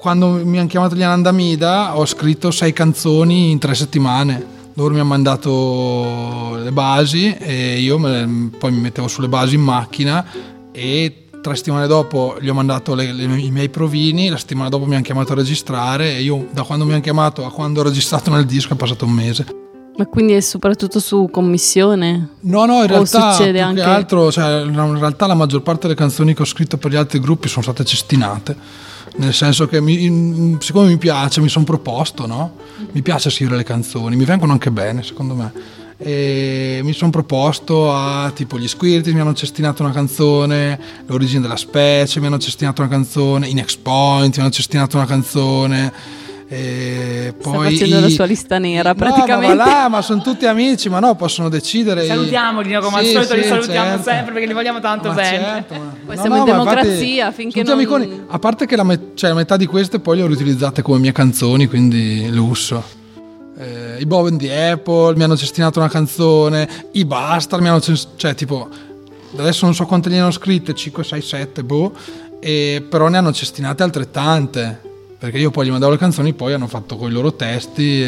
quando 0.00 0.28
mi 0.44 0.58
hanno 0.58 0.66
chiamato 0.66 0.94
gli 0.94 1.02
Anandamida 1.02 1.96
ho 1.96 2.06
scritto 2.06 2.50
sei 2.50 2.72
canzoni 2.72 3.50
in 3.50 3.58
tre 3.58 3.74
settimane. 3.74 4.58
Loro 4.74 4.94
mi 4.94 5.00
hanno 5.00 5.08
mandato 5.08 6.56
le 6.62 6.72
basi 6.72 7.34
e 7.36 7.78
io 7.80 7.98
le- 7.98 8.50
poi 8.58 8.72
mi 8.72 8.80
mettevo 8.80 9.08
sulle 9.08 9.28
basi 9.28 9.56
in 9.56 9.60
macchina 9.60 10.24
e 10.72 11.24
tre 11.42 11.54
settimane 11.54 11.86
dopo 11.86 12.36
gli 12.40 12.48
ho 12.48 12.54
mandato 12.54 12.94
le- 12.94 13.12
le- 13.12 13.24
i 13.40 13.50
miei 13.50 13.68
provini, 13.68 14.28
la 14.28 14.38
settimana 14.38 14.68
dopo 14.70 14.86
mi 14.86 14.94
hanno 14.94 15.02
chiamato 15.02 15.32
a 15.32 15.36
registrare 15.36 16.16
e 16.16 16.22
io 16.22 16.46
da 16.50 16.62
quando 16.62 16.84
mi 16.86 16.92
hanno 16.92 17.00
chiamato 17.02 17.44
a 17.44 17.50
quando 17.50 17.80
ho 17.80 17.84
registrato 17.84 18.30
nel 18.30 18.46
disco 18.46 18.72
è 18.72 18.76
passato 18.76 19.04
un 19.04 19.12
mese. 19.12 19.46
Ma 19.96 20.06
quindi 20.06 20.32
è 20.32 20.40
soprattutto 20.40 20.98
su 20.98 21.28
commissione? 21.30 22.36
No, 22.42 22.64
no, 22.64 22.76
in 22.76 22.82
O 22.84 22.86
realtà 22.86 23.32
succede 23.34 23.60
anche- 23.60 23.82
che 23.82 23.86
altro, 23.86 24.32
cioè, 24.32 24.62
in 24.62 24.98
realtà 24.98 25.26
la 25.26 25.34
maggior 25.34 25.60
parte 25.62 25.82
delle 25.88 25.94
canzoni 25.98 26.32
che 26.32 26.40
ho 26.40 26.46
scritto 26.46 26.78
per 26.78 26.90
gli 26.90 26.96
altri 26.96 27.20
gruppi 27.20 27.48
sono 27.48 27.62
state 27.62 27.84
cestinate. 27.84 28.56
Nel 29.20 29.34
senso 29.34 29.66
che 29.68 29.82
mi- 29.82 30.04
in- 30.04 30.56
siccome 30.60 30.88
mi 30.88 30.96
piace, 30.96 31.42
mi 31.42 31.50
sono 31.50 31.66
proposto, 31.66 32.26
no? 32.26 32.54
Mi 32.92 33.02
piace 33.02 33.28
scrivere 33.28 33.58
le 33.58 33.64
canzoni, 33.64 34.16
mi 34.16 34.24
vengono 34.24 34.52
anche 34.52 34.70
bene, 34.70 35.02
secondo 35.02 35.34
me. 35.34 35.52
E 35.98 36.80
mi 36.82 36.94
sono 36.94 37.10
proposto 37.10 37.92
a 37.94 38.30
tipo 38.34 38.58
gli 38.58 38.66
Squirti 38.66 39.12
mi 39.12 39.20
hanno 39.20 39.34
cestinato 39.34 39.82
una 39.82 39.92
canzone, 39.92 40.80
l'origine 41.04 41.42
della 41.42 41.58
specie 41.58 42.18
mi 42.20 42.26
hanno 42.26 42.38
cestinato 42.38 42.80
una 42.80 42.90
canzone, 42.90 43.46
i 43.46 43.52
Next 43.52 43.80
Point 43.82 44.34
mi 44.36 44.42
hanno 44.42 44.50
cestinato 44.52 44.96
una 44.96 45.04
canzone. 45.04 45.92
E 46.52 47.32
Sta 47.38 47.48
poi 47.50 47.70
facendo 47.70 47.98
i- 47.98 48.00
la 48.00 48.08
sua 48.08 48.24
lista 48.24 48.58
nera 48.58 48.88
No, 48.88 48.94
praticamente. 48.96 49.54
ma, 49.54 49.64
va 49.64 49.70
là, 49.82 49.88
ma 49.88 50.02
sono 50.02 50.20
tutti 50.20 50.46
amici, 50.46 50.88
ma 50.88 50.98
no, 50.98 51.14
possono 51.14 51.48
decidere. 51.48 52.04
Salutiamoli, 52.06 52.72
no, 52.72 52.80
come 52.80 52.98
al 52.98 53.04
Sì, 53.04 53.12
solito 53.12 53.34
li 53.34 53.42
sì, 53.42 53.48
salutiamo 53.48 53.86
certo. 53.90 54.02
sempre 54.02 54.32
perché 54.32 54.46
li 54.48 54.52
vogliamo 54.52 54.80
tanto 54.80 55.08
Ma 55.10 55.14
bene. 55.14 55.38
certo, 55.38 55.74
ma- 55.74 55.94
Poi 56.06 56.16
siamo 56.16 56.36
in 56.38 56.42
ma 56.42 56.48
infatti 56.48 56.50
democrazia, 56.74 57.30
finché 57.30 57.62
non- 57.62 57.74
amiconi. 57.74 58.22
A 58.26 58.38
parte 58.40 58.66
che 58.66 58.74
la, 58.74 58.82
met- 58.82 59.14
cioè, 59.14 59.30
la 59.30 59.36
metà 59.36 59.56
di 59.56 59.66
queste 59.66 60.00
poi 60.00 60.16
le 60.16 60.22
ho 60.24 60.26
riutilizzate 60.26 60.82
come 60.82 60.98
mie 60.98 61.12
canzoni, 61.12 61.68
quindi 61.68 62.28
lusso. 62.32 62.82
Eh, 63.56 63.98
I 64.00 64.06
Bob 64.06 64.26
and 64.26 64.40
the 64.40 64.70
Apple 64.72 65.14
mi 65.14 65.22
hanno 65.22 65.36
cestinato 65.36 65.78
una 65.78 65.88
canzone, 65.88 66.68
i 66.92 67.04
Bastard 67.04 67.62
mi 67.62 67.68
hanno 67.68 67.80
cestinato, 67.80 68.18
cioè 68.18 68.34
tipo, 68.34 68.68
adesso 69.36 69.66
non 69.66 69.74
so 69.76 69.86
quante 69.86 70.08
ne 70.08 70.18
hanno 70.18 70.32
scritte, 70.32 70.74
5, 70.74 71.04
6, 71.04 71.22
7, 71.22 71.62
boh, 71.62 71.92
e, 72.40 72.84
però 72.90 73.06
ne 73.06 73.18
hanno 73.18 73.32
cestinate 73.32 73.84
altrettante. 73.84 74.88
Perché 75.20 75.36
io 75.36 75.50
poi 75.50 75.66
gli 75.66 75.70
mandavo 75.70 75.92
le 75.92 75.98
canzoni, 75.98 76.32
poi 76.32 76.54
hanno 76.54 76.66
fatto 76.66 76.96
con 76.96 77.10
i 77.10 77.12
loro 77.12 77.34
testi, 77.34 78.02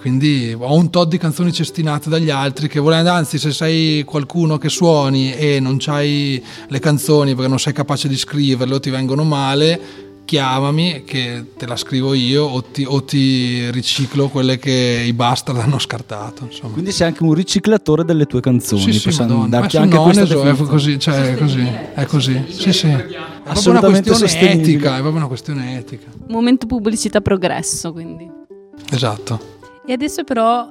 quindi 0.00 0.52
ho 0.58 0.74
un 0.74 0.90
tot 0.90 1.06
di 1.06 1.16
canzoni 1.16 1.52
cestinate 1.52 2.10
dagli 2.10 2.28
altri. 2.28 2.66
Che 2.66 2.80
volendo, 2.80 3.10
anzi, 3.10 3.38
se 3.38 3.52
sei 3.52 4.02
qualcuno 4.02 4.58
che 4.58 4.68
suoni 4.68 5.32
e 5.32 5.60
non 5.60 5.76
c'hai 5.78 6.44
le 6.66 6.78
canzoni 6.80 7.36
perché 7.36 7.48
non 7.48 7.60
sei 7.60 7.72
capace 7.72 8.08
di 8.08 8.16
scriverle 8.16 8.74
o 8.74 8.80
ti 8.80 8.90
vengono 8.90 9.22
male, 9.22 9.80
chiamami 10.24 11.04
che 11.04 11.52
te 11.56 11.66
la 11.66 11.76
scrivo 11.76 12.14
io 12.14 12.44
o 12.44 12.62
ti, 12.62 12.84
o 12.86 13.04
ti 13.04 13.70
riciclo 13.70 14.28
quelle 14.28 14.58
che 14.58 15.02
i 15.04 15.12
bastard 15.12 15.58
hanno 15.58 15.78
scartato. 15.78 16.44
Insomma. 16.44 16.72
Quindi 16.72 16.92
sei 16.92 17.08
anche 17.08 17.22
un 17.22 17.34
riciclatore 17.34 18.04
delle 18.04 18.26
tue 18.26 18.40
canzoni. 18.40 18.80
Sì, 18.80 18.92
sì, 18.92 19.26
darti 19.48 19.76
anche 19.76 19.96
Noneso 19.96 20.42
è 20.42 20.54
così, 20.56 20.98
cioè, 20.98 21.34
è 21.34 21.36
così, 21.36 21.68
è 21.94 22.06
così. 22.06 22.44
Sì, 22.48 22.72
sì. 22.72 22.86
È 22.88 22.96
proprio 22.96 23.18
una 23.18 23.52
Assolutamente 23.52 24.10
questione 24.10 24.52
etica, 24.52 24.90
è 24.90 25.00
proprio 25.00 25.16
una 25.16 25.26
questione 25.26 25.78
etica. 25.78 26.06
Momento 26.28 26.66
pubblicità 26.66 27.20
progresso, 27.20 27.92
quindi. 27.92 28.30
Esatto. 28.90 29.52
E 29.86 29.92
adesso 29.92 30.24
però 30.24 30.66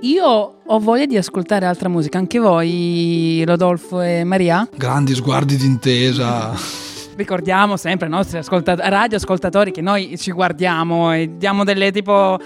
io 0.00 0.54
ho 0.66 0.78
voglia 0.80 1.06
di 1.06 1.16
ascoltare 1.16 1.66
altra 1.66 1.88
musica, 1.88 2.18
anche 2.18 2.38
voi, 2.38 3.42
Rodolfo 3.44 4.00
e 4.00 4.24
Maria. 4.24 4.68
Grandi 4.74 5.14
sguardi 5.14 5.56
d'intesa. 5.56 6.83
Ricordiamo 7.16 7.76
sempre 7.76 8.06
ai 8.06 8.12
nostri 8.12 8.38
ascolta- 8.38 8.74
radioascoltatori 8.76 9.70
che 9.70 9.80
noi 9.80 10.16
ci 10.18 10.32
guardiamo 10.32 11.12
e 11.12 11.36
diamo 11.36 11.64
delle 11.64 11.90
tipo... 11.92 12.38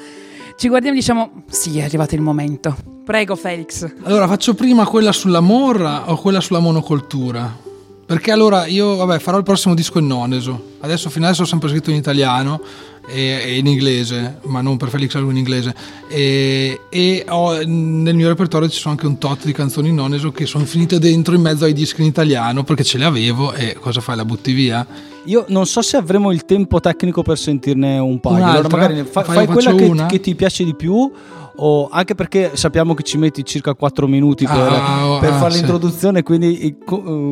Ci 0.56 0.68
guardiamo 0.68 0.96
e 0.96 1.00
diciamo, 1.00 1.30
sì, 1.48 1.78
è 1.78 1.84
arrivato 1.84 2.14
il 2.16 2.20
momento. 2.20 2.76
Prego, 3.04 3.36
Felix. 3.36 3.90
Allora, 4.02 4.26
faccio 4.26 4.54
prima 4.54 4.84
quella 4.86 5.12
sulla 5.12 5.40
morra 5.40 6.10
o 6.10 6.16
quella 6.16 6.40
sulla 6.40 6.58
monocoltura? 6.58 7.66
Perché 8.08 8.30
allora 8.30 8.64
io, 8.66 8.96
vabbè, 8.96 9.18
farò 9.18 9.36
il 9.36 9.42
prossimo 9.42 9.74
disco 9.74 9.98
in 9.98 10.06
noneso. 10.06 10.76
Adesso 10.80 11.10
fino 11.10 11.26
adesso 11.26 11.42
ho 11.42 11.44
sempre 11.44 11.68
scritto 11.68 11.90
in 11.90 11.96
italiano 11.96 12.58
e, 13.06 13.38
e 13.44 13.58
in 13.58 13.66
inglese, 13.66 14.38
ma 14.44 14.62
non 14.62 14.78
per 14.78 14.88
Felix 14.88 15.14
Alu 15.14 15.28
in 15.28 15.36
inglese. 15.36 15.74
E, 16.08 16.80
e 16.88 17.26
ho- 17.28 17.60
nel 17.66 18.14
mio 18.14 18.28
repertorio 18.28 18.66
ci 18.70 18.78
sono 18.80 18.94
anche 18.94 19.06
un 19.06 19.18
tot 19.18 19.44
di 19.44 19.52
canzoni 19.52 19.90
in 19.90 19.96
noneso 19.96 20.32
che 20.32 20.46
sono 20.46 20.64
finite 20.64 20.98
dentro 20.98 21.34
in 21.34 21.42
mezzo 21.42 21.66
ai 21.66 21.74
dischi 21.74 22.00
in 22.00 22.06
italiano 22.06 22.64
perché 22.64 22.82
ce 22.82 22.96
le 22.96 23.04
avevo 23.04 23.52
e 23.52 23.76
cosa 23.78 24.00
fai? 24.00 24.16
La 24.16 24.24
butti 24.24 24.52
via? 24.52 24.86
Io 25.26 25.44
non 25.48 25.66
so 25.66 25.82
se 25.82 25.98
avremo 25.98 26.32
il 26.32 26.46
tempo 26.46 26.80
tecnico 26.80 27.20
per 27.22 27.36
sentirne 27.36 27.98
un 27.98 28.20
paio. 28.20 28.36
Allora 28.46 28.68
magari 28.74 29.04
fa- 29.04 29.22
Fai- 29.22 29.34
fai, 29.34 29.46
quella 29.46 29.74
che, 29.74 29.84
che 30.06 30.20
ti 30.20 30.34
piace 30.34 30.64
di 30.64 30.74
più. 30.74 31.12
O 31.60 31.88
anche 31.90 32.14
perché 32.14 32.52
sappiamo 32.54 32.94
che 32.94 33.02
ci 33.02 33.18
metti 33.18 33.44
circa 33.44 33.74
4 33.74 34.06
minuti 34.06 34.44
per, 34.46 34.54
Ah, 34.56 35.18
per 35.20 35.32
ah, 35.32 35.38
fare 35.38 35.50
sì. 35.52 35.58
l'introduzione, 35.58 36.22
quindi 36.22 36.58
eh, 36.60 36.74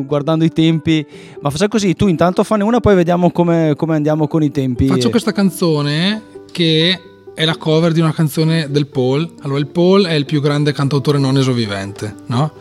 guardando 0.05 0.43
i 0.43 0.49
tempi. 0.49 1.05
Ma 1.39 1.49
facciamo 1.49 1.69
così: 1.69 1.93
tu 1.93 2.07
intanto 2.07 2.43
fanne 2.43 2.63
una, 2.63 2.79
poi 2.81 2.95
vediamo 2.95 3.31
come, 3.31 3.73
come 3.77 3.95
andiamo 3.95 4.27
con 4.27 4.43
i 4.43 4.51
tempi. 4.51 4.87
Faccio 4.87 5.09
questa 5.09 5.31
canzone 5.31 6.21
che 6.51 6.99
è 7.33 7.45
la 7.45 7.55
cover 7.55 7.93
di 7.93 8.01
una 8.01 8.11
canzone 8.13 8.67
del 8.69 8.87
Paul. 8.87 9.31
Allora, 9.43 9.59
il 9.59 9.67
Paul 9.67 10.05
è 10.05 10.13
il 10.13 10.25
più 10.25 10.41
grande 10.41 10.73
cantautore 10.73 11.17
noneso 11.19 11.53
vivente, 11.53 12.13
no? 12.25 12.51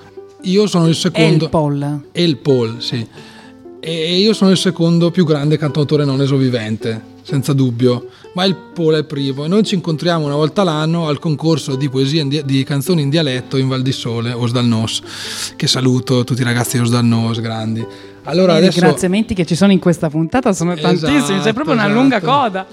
Io 0.42 0.66
sono 0.68 0.84
il 0.86 0.92
È 0.92 0.96
secondo. 0.96 1.44
il 1.44 1.50
Paul. 1.50 2.00
E 2.12 2.22
il 2.22 2.36
Paul, 2.36 2.76
sì. 2.80 3.04
E 3.80 4.18
io 4.18 4.32
sono 4.34 4.50
il 4.50 4.56
secondo 4.56 5.10
più 5.10 5.24
grande 5.24 5.56
cantautore 5.58 6.04
noneso 6.04 6.36
vivente, 6.36 7.02
senza 7.22 7.52
dubbio. 7.52 8.06
Ma 8.36 8.44
il 8.44 8.54
Paul 8.54 8.92
è 8.92 8.98
il 8.98 9.06
primo. 9.06 9.46
E 9.46 9.48
noi 9.48 9.62
ci 9.62 9.74
incontriamo 9.76 10.26
una 10.26 10.34
volta 10.34 10.62
l'anno 10.62 11.08
al 11.08 11.18
concorso 11.18 11.74
di 11.74 11.88
poesia 11.88 12.20
in 12.20 12.28
dia- 12.28 12.42
di 12.42 12.62
canzoni 12.64 13.00
in 13.00 13.08
dialetto 13.08 13.56
in 13.56 13.66
Val 13.66 13.80
di 13.80 13.92
Sole, 13.92 14.30
Osdalnos. 14.30 15.00
Che 15.56 15.66
saluto 15.66 16.22
tutti 16.22 16.42
i 16.42 16.44
ragazzi 16.44 16.76
di 16.76 16.82
Osdalnos, 16.82 17.40
grandi. 17.40 17.82
Allora 18.24 18.52
I 18.52 18.56
adesso 18.58 18.80
ringraziamenti 18.80 19.32
che 19.32 19.46
ci 19.46 19.54
sono 19.54 19.72
in 19.72 19.78
questa 19.78 20.10
puntata 20.10 20.52
sono 20.52 20.74
tantissimi, 20.74 21.16
c'è 21.22 21.32
Esatto, 21.36 21.52
proprio 21.54 21.74
una 21.76 21.84
esatto. 21.86 21.98
lunga 21.98 22.20
coda. 22.20 22.66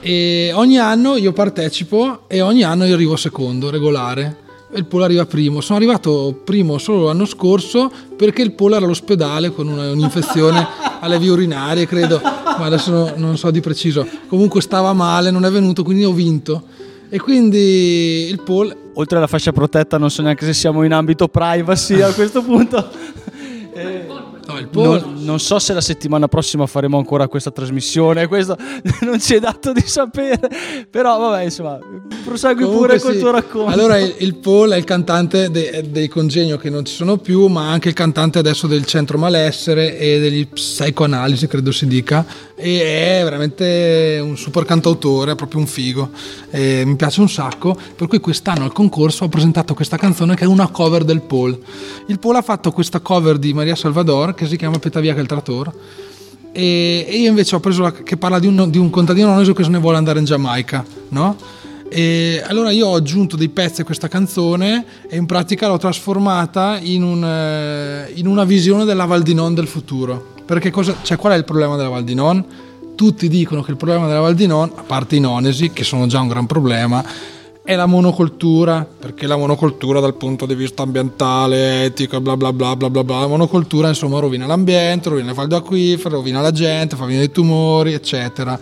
E 0.00 0.50
ogni 0.52 0.78
anno 0.78 1.14
io 1.14 1.32
partecipo 1.32 2.22
e 2.26 2.40
ogni 2.40 2.64
anno 2.64 2.84
io 2.84 2.94
arrivo 2.94 3.14
secondo, 3.14 3.70
regolare. 3.70 4.38
Il 4.74 4.86
Polo 4.86 5.04
arriva 5.04 5.24
primo. 5.26 5.60
Sono 5.60 5.78
arrivato 5.78 6.40
primo 6.44 6.78
solo 6.78 7.04
l'anno 7.04 7.26
scorso 7.26 7.90
perché 8.16 8.42
il 8.42 8.52
Polo 8.52 8.74
era 8.76 8.84
all'ospedale 8.84 9.50
con 9.52 9.68
una- 9.68 9.90
un'infezione 9.90 10.66
alle 11.00 11.18
vie 11.18 11.30
urinarie, 11.30 11.86
credo. 11.86 12.20
Ma 12.22 12.64
adesso 12.64 12.90
no- 12.90 13.12
non 13.16 13.36
so 13.38 13.50
di 13.50 13.60
preciso. 13.60 14.06
Comunque 14.28 14.60
stava 14.60 14.92
male, 14.92 15.30
non 15.30 15.44
è 15.44 15.50
venuto, 15.50 15.82
quindi 15.84 16.04
ho 16.04 16.12
vinto. 16.12 16.62
E 17.08 17.18
quindi 17.20 18.26
il 18.28 18.40
Polo 18.42 18.74
Oltre 18.96 19.18
alla 19.18 19.26
fascia 19.26 19.52
protetta 19.52 19.98
non 19.98 20.08
so 20.10 20.22
neanche 20.22 20.44
se 20.46 20.52
siamo 20.52 20.84
in 20.84 20.92
ambito 20.92 21.26
privacy 21.28 22.00
a 22.00 22.12
questo 22.12 22.42
punto. 22.42 22.88
Eh, 23.76 24.06
No, 24.46 24.58
il 24.58 24.68
Polo. 24.68 25.00
non, 25.00 25.24
non 25.24 25.40
so 25.40 25.58
se 25.58 25.72
la 25.72 25.80
settimana 25.80 26.28
prossima 26.28 26.66
faremo 26.66 26.98
ancora 26.98 27.28
questa 27.28 27.50
trasmissione, 27.50 28.26
questo 28.26 28.56
non 29.02 29.18
ci 29.18 29.34
è 29.34 29.40
dato 29.40 29.72
di 29.72 29.82
sapere, 29.86 30.50
però 30.90 31.18
vabbè 31.18 31.44
insomma, 31.44 31.78
prosegui 32.24 32.64
Comunque 32.64 32.86
pure 32.86 33.00
col 33.00 33.12
sì. 33.14 33.18
tuo 33.20 33.30
racconto. 33.30 33.72
Allora 33.72 33.98
il, 33.98 34.14
il 34.18 34.34
Paul 34.36 34.70
è 34.70 34.76
il 34.76 34.84
cantante 34.84 35.50
de- 35.50 35.86
dei 35.88 36.08
Congegno 36.08 36.56
che 36.56 36.68
non 36.70 36.84
ci 36.84 36.94
sono 36.94 37.16
più, 37.16 37.46
ma 37.46 37.70
anche 37.70 37.88
il 37.88 37.94
cantante 37.94 38.38
adesso 38.38 38.66
del 38.66 38.84
Centro 38.84 39.16
Malessere 39.16 39.98
e 39.98 40.20
degli 40.20 40.46
Psychoanalisi, 40.46 41.46
credo 41.46 41.72
si 41.72 41.86
dica. 41.86 42.24
E 42.54 43.20
è 43.20 43.24
veramente 43.24 44.20
un 44.22 44.36
super 44.36 44.64
cantautore, 44.64 45.32
è 45.32 45.34
proprio 45.34 45.60
un 45.60 45.66
figo. 45.66 46.10
E 46.50 46.84
mi 46.84 46.96
piace 46.96 47.20
un 47.20 47.28
sacco. 47.28 47.76
Per 47.96 48.06
cui 48.06 48.20
quest'anno 48.20 48.64
al 48.64 48.72
concorso 48.72 49.24
ho 49.24 49.28
presentato 49.28 49.74
questa 49.74 49.96
canzone 49.96 50.34
che 50.34 50.44
è 50.44 50.46
una 50.46 50.68
cover 50.68 51.04
del 51.04 51.22
Paul. 51.22 51.58
Il 52.06 52.18
Paul 52.18 52.36
ha 52.36 52.42
fatto 52.42 52.72
questa 52.72 53.00
cover 53.00 53.38
di 53.38 53.52
Maria 53.52 53.74
Salvador 53.74 54.33
che 54.34 54.46
si 54.46 54.56
chiama 54.56 54.78
Petavia 54.78 55.14
che 55.14 55.20
il 55.20 55.26
Trator. 55.26 55.72
E, 56.52 57.06
e 57.08 57.16
io 57.16 57.28
invece 57.28 57.56
ho 57.56 57.60
preso 57.60 57.82
la, 57.82 57.92
che 57.92 58.16
parla 58.16 58.38
di 58.38 58.46
un, 58.46 58.70
di 58.70 58.78
un 58.78 58.90
contadino 58.90 59.32
oneso 59.32 59.52
che 59.52 59.64
se 59.64 59.70
ne 59.70 59.78
vuole 59.78 59.96
andare 59.96 60.18
in 60.18 60.24
Giamaica, 60.24 60.84
no? 61.08 61.36
E 61.88 62.42
allora 62.44 62.70
io 62.70 62.88
ho 62.88 62.94
aggiunto 62.96 63.36
dei 63.36 63.48
pezzi 63.48 63.82
a 63.82 63.84
questa 63.84 64.08
canzone 64.08 64.84
e 65.08 65.16
in 65.16 65.26
pratica 65.26 65.68
l'ho 65.68 65.78
trasformata 65.78 66.78
in, 66.80 67.02
un, 67.02 67.24
eh, 67.24 68.10
in 68.14 68.26
una 68.26 68.44
visione 68.44 68.84
della 68.84 69.04
Val 69.04 69.22
di 69.22 69.34
Non 69.34 69.54
del 69.54 69.68
futuro. 69.68 70.32
Perché 70.44 70.70
cosa, 70.70 70.96
cioè, 71.02 71.16
qual 71.16 71.34
è 71.34 71.36
il 71.36 71.44
problema 71.44 71.76
della 71.76 71.90
Val 71.90 72.04
di 72.04 72.14
Non? 72.14 72.44
Tutti 72.96 73.28
dicono 73.28 73.62
che 73.62 73.70
il 73.70 73.76
problema 73.76 74.06
della 74.06 74.20
Val 74.20 74.34
di 74.34 74.46
Non, 74.46 74.72
a 74.74 74.82
parte 74.82 75.16
i 75.16 75.20
nonesi, 75.20 75.70
che 75.72 75.84
sono 75.84 76.06
già 76.06 76.20
un 76.20 76.28
gran 76.28 76.46
problema, 76.46 77.04
è 77.64 77.74
la 77.76 77.86
monocoltura, 77.86 78.86
perché 78.86 79.26
la 79.26 79.38
monocoltura 79.38 79.98
dal 79.98 80.16
punto 80.16 80.44
di 80.44 80.54
vista 80.54 80.82
ambientale, 80.82 81.84
etico, 81.84 82.20
bla 82.20 82.36
bla 82.36 82.52
bla 82.52 82.76
bla 82.76 82.90
bla 82.90 83.02
bla, 83.02 83.20
la 83.20 83.26
monocoltura 83.26 83.88
insomma 83.88 84.18
rovina 84.18 84.44
l'ambiente, 84.44 85.08
rovina 85.08 85.28
le 85.28 85.34
falde 85.34 85.56
acquifere, 85.56 86.14
rovina 86.14 86.42
la 86.42 86.50
gente, 86.50 86.94
fa 86.94 87.06
venire 87.06 87.24
i 87.24 87.30
tumori, 87.30 87.94
eccetera. 87.94 88.60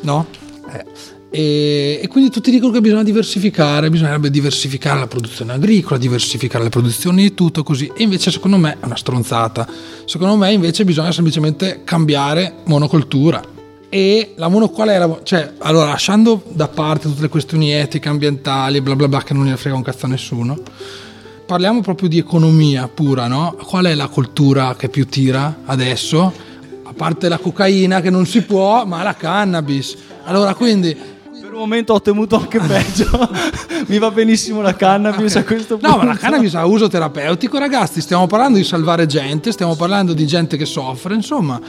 No? 0.00 0.26
Eh. 0.72 1.12
E, 1.28 2.00
e 2.02 2.08
quindi 2.08 2.30
tutti 2.30 2.50
dicono 2.50 2.72
che 2.72 2.80
bisogna 2.80 3.02
diversificare, 3.02 3.90
bisognerebbe 3.90 4.30
diversificare 4.30 5.00
la 5.00 5.06
produzione 5.06 5.52
agricola, 5.52 5.98
diversificare 5.98 6.64
le 6.64 6.70
produzioni 6.70 7.22
di 7.22 7.34
tutto 7.34 7.62
così. 7.62 7.92
E 7.94 8.04
invece 8.04 8.30
secondo 8.30 8.56
me 8.56 8.78
è 8.80 8.86
una 8.86 8.96
stronzata. 8.96 9.68
Secondo 10.06 10.36
me 10.36 10.50
invece 10.50 10.84
bisogna 10.86 11.12
semplicemente 11.12 11.82
cambiare 11.84 12.54
monocoltura. 12.64 13.53
E 13.88 14.32
la 14.36 14.48
mono 14.48 14.68
qual 14.68 14.88
era? 14.88 15.20
Cioè, 15.22 15.52
allora, 15.58 15.86
lasciando 15.90 16.42
da 16.48 16.66
parte 16.68 17.08
tutte 17.08 17.22
le 17.22 17.28
questioni 17.28 17.72
etiche, 17.72 18.08
ambientali, 18.08 18.80
bla 18.80 18.96
bla 18.96 19.06
bla, 19.08 19.22
che 19.22 19.34
non 19.34 19.44
ne 19.44 19.56
frega 19.56 19.76
un 19.76 19.82
cazzo 19.82 20.06
a 20.06 20.08
nessuno, 20.08 20.58
parliamo 21.46 21.80
proprio 21.80 22.08
di 22.08 22.18
economia 22.18 22.88
pura, 22.88 23.28
no? 23.28 23.56
Qual 23.62 23.84
è 23.84 23.94
la 23.94 24.08
coltura 24.08 24.74
che 24.76 24.88
più 24.88 25.06
tira 25.06 25.58
adesso? 25.66 26.32
A 26.82 26.92
parte 26.92 27.28
la 27.28 27.38
cocaina 27.38 28.00
che 28.00 28.10
non 28.10 28.26
si 28.26 28.42
può, 28.42 28.84
ma 28.84 29.02
la 29.02 29.14
cannabis. 29.14 29.96
Allora, 30.24 30.54
quindi 30.54 30.96
Per 31.40 31.52
un 31.52 31.58
momento 31.58 31.92
ho 31.92 32.00
temuto 32.00 32.36
anche 32.36 32.58
peggio. 32.58 33.28
Mi 33.86 33.98
va 33.98 34.10
benissimo 34.10 34.60
la 34.60 34.74
cannabis 34.74 35.36
a 35.36 35.44
questo 35.44 35.76
punto. 35.76 35.94
No, 35.94 36.02
ma 36.02 36.04
la 36.04 36.16
cannabis 36.16 36.54
ha 36.54 36.64
uso 36.66 36.88
terapeutico, 36.88 37.58
ragazzi. 37.58 38.00
Stiamo 38.00 38.26
parlando 38.26 38.58
di 38.58 38.64
salvare 38.64 39.06
gente, 39.06 39.52
stiamo 39.52 39.76
parlando 39.76 40.14
di 40.14 40.26
gente 40.26 40.56
che 40.56 40.64
soffre, 40.64 41.14
insomma. 41.14 41.60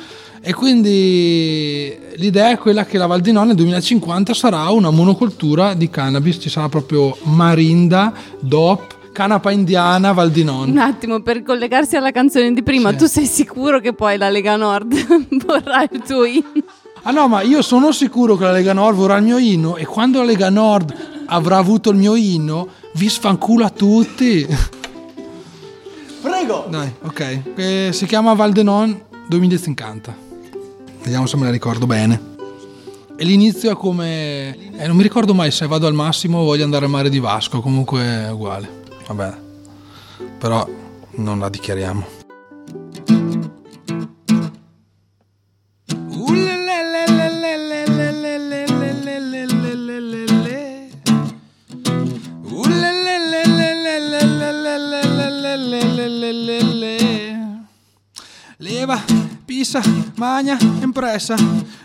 E 0.47 0.53
quindi 0.53 1.91
l'idea 2.17 2.51
è 2.51 2.57
quella 2.59 2.85
che 2.85 2.99
la 2.99 3.07
Val 3.07 3.19
di 3.19 3.31
Non 3.31 3.47
nel 3.47 3.55
2050 3.55 4.31
sarà 4.35 4.69
una 4.69 4.91
monocoltura 4.91 5.73
di 5.73 5.89
cannabis. 5.89 6.37
Ci 6.39 6.49
sarà 6.49 6.69
proprio 6.69 7.17
marinda, 7.23 8.13
DOP, 8.39 9.11
canapa 9.11 9.49
indiana, 9.49 10.11
Val 10.11 10.29
di 10.29 10.43
Non. 10.43 10.69
Un 10.69 10.77
attimo, 10.77 11.19
per 11.21 11.41
collegarsi 11.41 11.95
alla 11.95 12.11
canzone 12.11 12.53
di 12.53 12.61
prima, 12.61 12.91
Sì. 12.91 12.97
tu 12.97 13.05
sei 13.07 13.25
sicuro 13.25 13.79
che 13.79 13.93
poi 13.93 14.17
la 14.19 14.29
Lega 14.29 14.55
Nord 14.55 14.93
vorrà 15.47 15.81
il 15.91 16.01
tuo 16.05 16.25
inno? 16.25 16.43
Ah 17.01 17.11
no, 17.11 17.27
ma 17.27 17.41
io 17.41 17.63
sono 17.63 17.91
sicuro 17.91 18.35
che 18.35 18.43
la 18.43 18.51
Lega 18.51 18.73
Nord 18.73 18.95
vorrà 18.97 19.17
il 19.17 19.23
mio 19.23 19.39
inno 19.39 19.77
e 19.77 19.85
quando 19.85 20.19
la 20.19 20.25
Lega 20.25 20.49
Nord 20.51 20.93
avrà 21.25 21.57
avuto 21.57 21.89
il 21.89 21.97
mio 21.97 22.13
inno, 22.15 22.67
vi 22.93 23.09
sfanculo 23.09 23.65
a 23.65 23.69
tutti. 23.71 24.45
Prego! 26.21 26.67
Dai, 26.69 26.91
ok. 27.01 27.39
Eh, 27.55 27.89
si 27.93 28.05
chiama 28.05 28.33
Valdenon 28.33 29.01
2050. 29.27 30.21
Vediamo 31.05 31.27
se 31.27 31.37
me 31.37 31.43
la 31.43 31.51
ricordo 31.51 31.85
bene. 31.85 32.33
E 33.15 33.23
l'inizio 33.23 33.69
è 33.69 33.75
come... 33.75 34.73
eh, 34.75 34.87
non 34.87 34.95
mi 34.95 35.03
ricordo 35.03 35.35
mai 35.35 35.51
se 35.51 35.67
vado 35.67 35.85
al 35.85 35.93
massimo 35.93 36.39
o 36.39 36.45
voglio 36.45 36.63
andare 36.63 36.85
al 36.85 36.89
mare 36.89 37.11
di 37.11 37.19
Vasco, 37.19 37.61
comunque 37.61 38.01
è 38.01 38.31
uguale. 38.31 38.81
Vabbè. 39.05 39.37
Però 40.39 40.67
non 41.17 41.37
la 41.37 41.49
dichiariamo. 41.49 42.07
Leva, 58.57 59.03
pisa, 59.45 59.81
magna, 60.15 60.57
impressa 60.81 61.35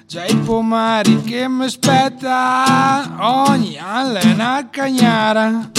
Già 0.06 0.24
i 0.24 0.36
pomari 0.38 1.22
che 1.22 1.46
mi 1.46 1.66
aspetta 1.66 3.16
Ogni 3.20 3.78
una 3.78 4.68
cagnara. 4.68 5.70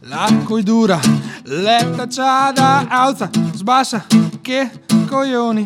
L'acqua 0.00 0.58
è 0.58 0.62
dura, 0.62 0.98
letta 1.44 2.08
ciada 2.08 2.86
Alza, 2.88 3.30
sbassa, 3.52 4.04
che 4.40 4.70
coglioni. 5.08 5.64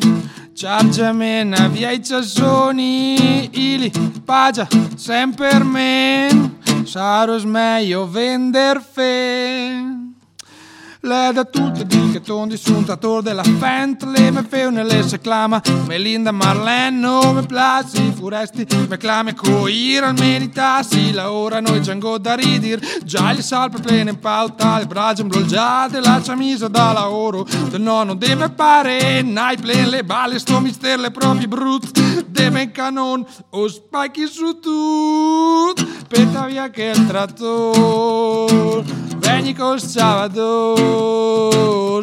Ciargiamena 0.52 1.68
via 1.68 1.90
i 1.90 2.04
ciassoni 2.04 3.48
Ili, 3.52 3.90
pagia, 4.22 4.68
sempre 4.96 5.48
per 5.48 5.64
me. 5.64 6.58
Sarò 6.84 7.38
meglio 7.44 8.06
vender 8.06 8.82
fe 8.82 9.89
le 11.02 11.30
da 11.32 11.44
tutte 11.44 11.86
di 11.86 12.10
che 12.10 12.20
tondi 12.20 12.56
sunt 12.56 12.90
attor 12.90 13.22
della 13.22 13.42
Bentley 13.42 14.30
me 14.30 14.42
feu 14.42 14.70
nelle 14.70 15.06
se 15.06 15.18
clama. 15.18 15.62
Melinda 15.86 16.30
Marlene 16.30 16.98
non 16.98 17.36
mi 17.36 17.46
piace 17.46 18.12
Furesti 18.12 18.66
me 18.88 18.96
clame. 18.96 19.34
Coir 19.34 20.04
al 20.04 20.14
meritasi 20.18 21.12
La 21.12 21.32
ora 21.32 21.60
noi 21.60 21.80
giango 21.80 22.18
da 22.18 22.34
ridir. 22.34 22.80
Già 23.04 23.32
gli 23.32 23.40
salpe 23.40 23.80
plene 23.80 24.10
in 24.10 24.18
pauta 24.18 24.78
Le 24.78 24.86
braccia 24.86 25.22
imbloggiate 25.22 26.00
La 26.00 26.20
camisa 26.22 26.68
da 26.68 26.92
lavoro. 26.92 27.46
Del 27.70 27.80
nonno 27.80 28.14
de 28.14 28.34
me 28.34 28.50
pare 28.50 29.22
Nai 29.22 29.56
plen 29.56 29.88
le 29.88 30.04
balle 30.04 30.38
sto 30.38 30.60
mister 30.60 30.98
le 30.98 31.10
proprie 31.10 31.48
brut. 31.48 31.90
De 32.26 32.50
me 32.50 32.70
canon 32.72 33.24
O 33.50 33.68
spacchi 33.68 34.26
su 34.26 34.58
tut 34.58 35.86
Peta 36.08 36.46
via 36.46 36.68
che 36.70 36.92
il 36.94 37.06
trattor 37.06 38.99
Col 39.60 39.78
Salvador. 39.78 41.20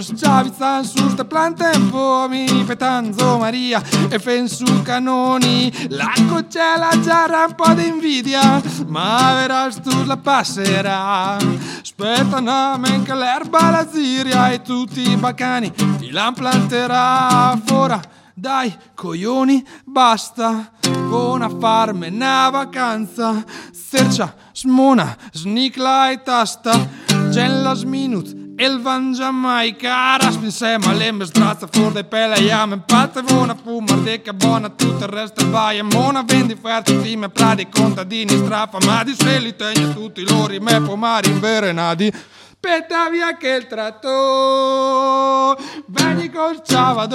Sciavizan 0.04 0.86
sus 0.86 1.16
te 1.16 1.24
plantem 1.24 1.90
pomi 1.90 2.64
Petanzo 2.66 3.38
Maria 3.40 3.82
e 4.10 4.20
fen 4.20 4.48
su 4.48 4.82
canoni. 4.84 5.72
La 5.90 6.14
cocella 6.30 6.90
già 7.02 7.26
un 7.48 7.56
po' 7.56 7.74
d'invidia 7.74 8.62
Ma 8.88 9.34
verás 9.34 9.82
tu 9.82 10.06
la 10.06 10.18
passerà. 10.18 11.38
Aspetta 11.82 12.38
una 12.38 12.78
men 12.78 13.04
che 13.04 13.16
l'erba 13.16 13.72
la 13.72 13.88
ziria 13.92 14.52
E 14.52 14.62
tutti 14.62 15.10
i 15.10 15.16
bacani 15.16 15.72
ti 15.98 16.12
la 16.12 16.32
planterà 16.34 17.60
Fora 17.66 18.00
dai 18.36 18.72
coglioni 18.94 19.66
basta. 19.84 20.72
Buona 21.08 21.50
farme 21.50 22.10
una 22.10 22.50
vacanza. 22.52 23.44
Sercia, 23.72 24.36
smona, 24.54 25.18
snicla 25.32 26.12
e 26.12 26.22
tasta 26.22 27.06
Gen 27.38 27.64
las 27.64 27.86
minut 27.86 28.28
El 28.58 28.80
van 28.80 29.14
Jamaica. 29.14 30.18
Rasp 30.18 30.44
insieme 30.44 30.88
alle 30.88 31.12
me 31.12 31.26
strazza 31.26 31.68
for 31.68 31.94
de 31.94 32.04
pelle 32.04 32.42
Ja 32.42 32.66
men 32.66 32.82
patte 32.82 33.22
vona 33.22 33.56
fumar 33.56 34.00
de 34.00 34.22
che 34.22 34.34
buona 34.34 34.70
Tutto 34.70 35.04
il 35.04 35.12
resto 35.12 35.48
vai 35.52 35.78
e 35.78 35.84
mona 35.84 36.24
Vendi 36.24 36.56
ferti 36.56 37.00
time 37.02 37.30
pradi 37.30 37.70
contadini 37.70 38.36
strafa 38.36 38.80
Ma 38.88 39.04
di 39.04 39.14
se 39.14 39.40
li 39.40 39.56
tegna 39.56 39.94
tutti 39.94 40.28
loro 40.28 40.60
me 40.60 40.82
pomari 40.82 41.30
inverenati 41.30 42.12
Spetta 42.58 43.10
via 43.12 43.38
che 43.38 43.50
il 43.50 43.68
trattor 43.68 45.58
Veni 45.86 46.32
col 46.32 46.64
Ciavi 46.64 47.08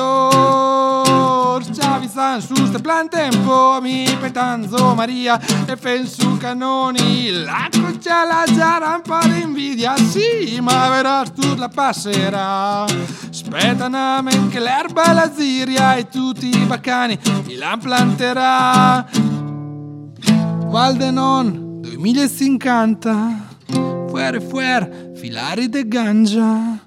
san 2.12 2.42
su 2.42 2.54
ste 2.66 2.78
plan 2.78 3.08
tempo 3.08 3.78
Mi 3.80 4.04
petanzo 4.20 4.94
Maria 4.94 5.40
E 5.66 5.76
fen 5.76 6.06
su 6.06 6.36
canoni 6.36 7.30
La 7.30 7.68
cuccia 7.70 8.24
la 8.24 8.44
giara 8.44 8.94
un 8.96 9.02
po' 9.02 9.26
d'invidia 9.26 9.96
Sì, 9.96 10.58
ma 10.60 10.88
verás 10.90 11.32
tu 11.32 11.54
la 11.56 11.68
passerà. 11.68 12.84
Aspetta 12.84 13.86
una 13.86 14.20
men 14.20 14.48
che 14.50 14.60
l'erba 14.60 15.12
la 15.12 15.32
ziria 15.34 15.94
E 15.94 16.08
tutti 16.08 16.48
i 16.48 16.64
baccani 16.66 17.18
la 17.56 17.78
planterà. 17.80 19.06
Valdenon 20.66 21.80
2050 21.80 23.50
Fuere 24.08 24.40
fuer 24.40 25.12
Filari 25.16 25.68
de 25.68 25.88
ganja. 25.88 26.78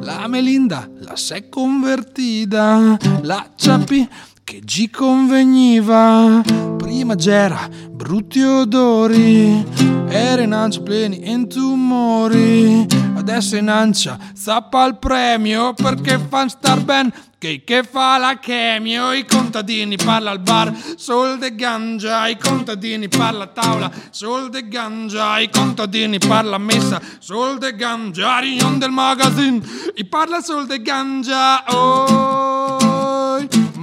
La 0.00 0.28
Melinda 0.28 0.86
La 1.00 1.16
s'è 1.16 1.48
convertita 1.48 2.98
La 3.22 3.46
Ciapi 3.56 4.08
che 4.44 4.60
gi 4.60 4.90
conveniva. 4.90 6.42
Prima 6.76 7.14
c'era 7.16 7.68
brutti 7.90 8.42
odori 8.42 9.64
Era 10.08 10.42
in 10.42 10.52
ancia 10.52 10.82
pleni 10.82 11.30
in 11.30 11.48
tumori. 11.48 12.86
Adesso 13.16 13.56
in 13.56 13.68
ancia 13.68 14.18
zappa 14.34 14.82
al 14.82 14.98
premio 14.98 15.72
Perché 15.72 16.18
fan 16.18 16.48
star 16.48 16.80
ben. 16.82 17.12
Che, 17.44 17.82
fa 17.82 18.16
la 18.16 18.38
chemio, 18.38 19.12
i 19.12 19.26
contadini 19.26 19.96
parla 19.96 20.30
al 20.30 20.40
bar, 20.40 20.74
sol 20.96 21.36
de 21.36 21.54
ganja, 21.54 22.26
i 22.26 22.38
contadini 22.38 23.06
parla 23.08 23.44
a 23.44 23.48
tavola, 23.48 23.92
sol 24.08 24.48
de 24.48 24.66
ganja, 24.66 25.38
i 25.40 25.50
contadini 25.50 26.16
parla 26.16 26.56
a 26.56 26.58
messa, 26.58 27.02
sol 27.18 27.58
de 27.58 27.74
ganja, 27.76 28.38
riunion 28.38 28.78
del 28.78 28.92
magazine, 28.92 29.60
i 29.94 30.06
parla 30.06 30.40
sol 30.40 30.64
de 30.66 30.80
ganja, 30.80 31.64
oh, 31.68 32.23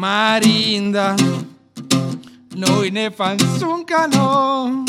Marinda, 0.02 1.14
noi 2.56 2.90
ne 2.90 3.12
fan 3.12 3.38
un 3.62 3.84
canon, 3.84 4.84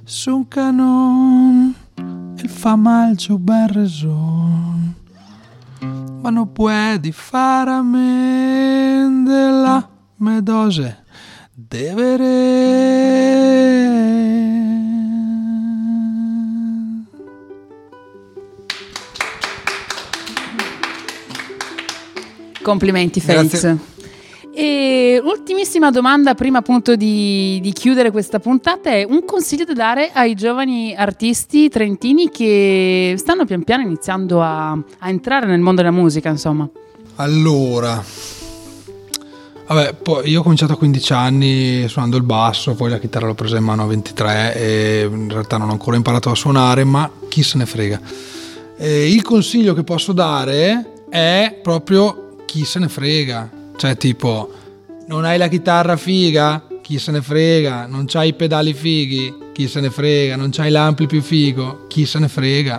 Sun 0.06 0.48
Canon, 0.48 1.76
Il 2.44 2.50
fa 2.50 2.76
mal 2.76 3.20
su 3.20 3.38
ben 3.38 3.68
reson. 3.68 4.96
Ma 5.82 5.88
El 5.88 5.88
Famal, 5.88 5.90
Barrezón. 5.90 6.22
Mano 6.22 6.48
puedi 6.48 7.12
faramendela 7.12 9.90
medose 10.18 10.98
devere 11.54 12.26
Complimenti 22.62 23.20
Felix. 23.20 23.50
Grazie. 23.50 24.00
E 24.54 25.22
ultimissima 25.24 25.92
domanda 25.92 26.36
prima 26.36 26.58
appunto 26.58 26.98
di, 26.98 27.60
di 27.62 27.72
chiudere 27.72 28.12
questa 28.12 28.40
puntata 28.40 28.90
è 28.90 29.06
un 29.08 29.24
consiglio 29.24 29.64
da 29.64 29.74
dare 29.74 30.12
ai 30.14 30.36
giovani 30.36 30.94
artisti 30.94 31.70
trentini 31.70 32.30
che 32.30 33.16
stanno 33.18 33.46
pian 33.46 33.64
piano 33.64 33.84
iniziando 33.84 34.42
a, 34.42 34.72
a 34.72 35.10
entrare 35.10 35.46
nel 35.46 35.62
mondo 35.62 35.82
della 35.82 35.94
musica, 35.94 36.28
insomma. 36.28 36.68
Allora, 37.16 38.04
vabbè, 39.68 39.94
poi 39.94 40.30
io 40.30 40.42
ho 40.42 40.44
cominciato 40.44 40.74
a 40.74 40.78
15 40.78 41.14
anni 41.14 41.88
suonando 41.88 42.18
il 42.18 42.24
basso, 42.24 42.76
poi 42.76 42.90
la 42.90 43.00
chitarra 43.00 43.28
l'ho 43.28 43.36
presa 43.36 43.56
in 43.56 43.64
mano 43.64 43.84
a 43.84 43.88
23 43.88 44.56
e 44.56 45.10
in 45.10 45.30
realtà 45.30 45.56
non 45.56 45.70
ho 45.70 45.72
ancora 45.72 45.96
imparato 45.96 46.30
a 46.30 46.36
suonare, 46.36 46.84
ma 46.84 47.10
chi 47.30 47.42
se 47.42 47.58
ne 47.58 47.66
frega. 47.66 48.02
E 48.76 49.10
il 49.10 49.22
consiglio 49.22 49.74
che 49.74 49.84
posso 49.84 50.12
dare 50.12 51.04
è 51.10 51.60
proprio 51.62 52.21
chi 52.52 52.66
se 52.66 52.80
ne 52.80 52.90
frega, 52.90 53.50
cioè 53.78 53.96
tipo 53.96 54.52
non 55.08 55.24
hai 55.24 55.38
la 55.38 55.48
chitarra 55.48 55.96
figa, 55.96 56.62
chi 56.82 57.00
se 57.00 57.12
ne 57.12 57.22
frega, 57.22 57.86
non 57.88 58.04
c'hai 58.06 58.28
i 58.28 58.34
pedali 58.34 58.74
fighi, 58.74 59.34
chi 59.54 59.70
se 59.70 59.80
ne 59.80 59.90
frega, 59.90 60.36
non 60.36 60.50
c'hai 60.52 60.70
l'ampli 60.70 61.08
più 61.08 61.22
figo, 61.22 61.86
chi 61.88 62.06
se 62.06 62.20
ne 62.20 62.28
frega. 62.28 62.78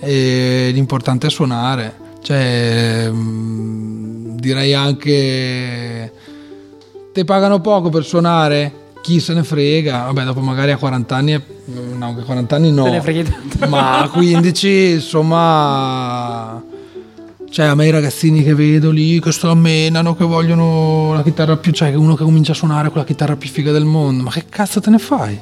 E 0.00 0.70
l'importante 0.72 1.26
è 1.26 1.30
suonare. 1.30 1.94
Cioè, 2.22 3.10
mm, 3.10 4.36
direi 4.38 4.72
anche 4.72 6.12
te 7.12 7.24
pagano 7.26 7.60
poco 7.60 7.90
per 7.90 8.02
suonare, 8.02 8.92
chi 9.02 9.20
se 9.20 9.34
ne 9.34 9.44
frega. 9.44 10.04
Vabbè, 10.04 10.24
dopo 10.24 10.40
magari 10.40 10.70
a 10.70 10.78
40 10.78 11.14
anni, 11.14 11.42
no, 11.66 12.16
a 12.18 12.22
40 12.22 12.56
anni 12.56 12.72
no. 12.72 12.84
Ma 13.68 13.98
a 13.98 14.08
15, 14.08 14.68
insomma, 14.92 16.64
cioè 17.50 17.66
a 17.66 17.74
me 17.74 17.86
i 17.86 17.90
ragazzini 17.90 18.42
che 18.42 18.54
vedo 18.54 18.90
lì 18.90 19.20
che 19.20 19.32
sto 19.32 19.54
menano, 19.54 20.14
che 20.14 20.24
vogliono 20.24 21.12
la 21.14 21.22
chitarra 21.22 21.56
più, 21.56 21.72
cioè 21.72 21.94
uno 21.94 22.14
che 22.14 22.24
comincia 22.24 22.52
a 22.52 22.54
suonare 22.54 22.88
con 22.88 22.98
la 22.98 23.04
chitarra 23.04 23.36
più 23.36 23.48
figa 23.48 23.72
del 23.72 23.84
mondo, 23.84 24.24
ma 24.24 24.30
che 24.30 24.44
cazzo 24.48 24.80
te 24.80 24.90
ne 24.90 24.98
fai? 24.98 25.38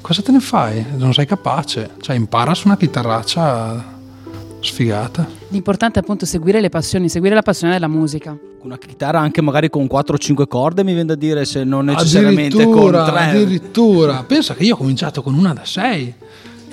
Cosa 0.00 0.22
te 0.22 0.32
ne 0.32 0.40
fai? 0.40 0.84
Non 0.96 1.12
sei 1.14 1.26
capace, 1.26 1.90
cioè 2.00 2.16
impara 2.16 2.54
su 2.54 2.66
una 2.66 2.76
chitarraccia 2.76 4.00
sfigata. 4.60 5.26
L'importante 5.48 5.98
è 5.98 6.02
appunto 6.02 6.26
seguire 6.26 6.60
le 6.60 6.68
passioni, 6.68 7.08
seguire 7.08 7.34
la 7.34 7.42
passione 7.42 7.72
della 7.72 7.88
musica. 7.88 8.36
Una 8.62 8.78
chitarra 8.78 9.18
anche 9.20 9.42
magari 9.42 9.68
con 9.70 9.86
4 9.86 10.14
o 10.14 10.18
5 10.18 10.46
corde 10.46 10.84
mi 10.84 10.92
viene 10.92 11.06
da 11.06 11.14
dire 11.16 11.44
se 11.44 11.64
non 11.64 11.86
necessariamente 11.86 12.64
con 12.64 12.94
Addirittura, 12.94 13.04
3. 13.04 13.20
addirittura. 13.20 14.24
Pensa 14.24 14.54
che 14.54 14.64
io 14.64 14.74
ho 14.74 14.76
cominciato 14.76 15.22
con 15.22 15.34
una 15.34 15.52
da 15.52 15.64
6 15.64 16.14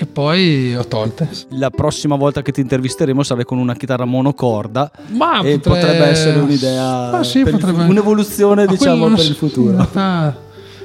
e 0.02 0.06
poi 0.06 0.76
ho 0.76 0.86
tolte. 0.88 1.28
La 1.50 1.70
prossima 1.70 2.16
volta 2.16 2.42
che 2.42 2.52
ti 2.54 2.62
intervisteremo 2.62 3.22
sarai 3.22 3.44
con 3.44 3.58
una 3.58 3.74
chitarra 3.76 4.06
monocorda 4.06 4.90
Ma 5.10 5.42
e 5.42 5.60
potre- 5.60 5.82
potrebbe 5.82 6.06
essere 6.06 6.40
un'idea, 6.40 7.12
Ma 7.12 7.24
sì, 7.24 7.44
per 7.44 7.54
il 7.54 7.60
potrebbe- 7.60 7.84
un'evoluzione 7.84 8.66
Ma 8.66 8.72
diciamo 8.72 9.08
per 9.10 9.26
il 9.26 9.36
futuro. 9.36 9.70
in 9.72 9.76
realtà 9.76 10.38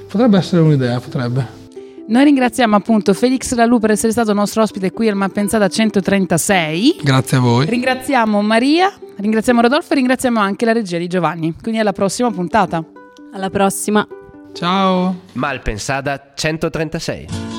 potrebbe 0.09 0.38
essere 0.38 0.62
un'idea, 0.62 0.98
potrebbe. 1.00 1.62
Noi 2.07 2.24
ringraziamo 2.24 2.77
appunto 2.77 3.14
Felix 3.14 3.55
Lalù 3.55 3.79
per 3.79 3.92
essere 3.92 4.12
stato 4.12 4.33
nostro 4.35 4.62
ospite 4.62 4.90
qui 4.92 5.09
al 5.09 5.14
Malpensata 5.16 5.68
136. 5.68 6.96
Grazie 7.03 7.37
a 7.38 7.40
voi. 7.40 7.66
Ringraziamo 7.66 8.42
Maria, 8.42 8.92
ringraziamo 9.16 9.61
Rodolfo 9.62 9.92
e 9.92 9.96
ringraziamo 9.96 10.38
anche 10.38 10.64
la 10.66 10.72
regia 10.72 10.98
di 10.98 11.07
Giovanni. 11.07 11.55
Quindi 11.62 11.81
alla 11.81 11.92
prossima 11.92 12.31
puntata. 12.31 12.85
Alla 13.33 13.48
prossima. 13.48 14.07
Ciao. 14.53 15.20
Malpensada 15.33 16.33
136. 16.35 17.53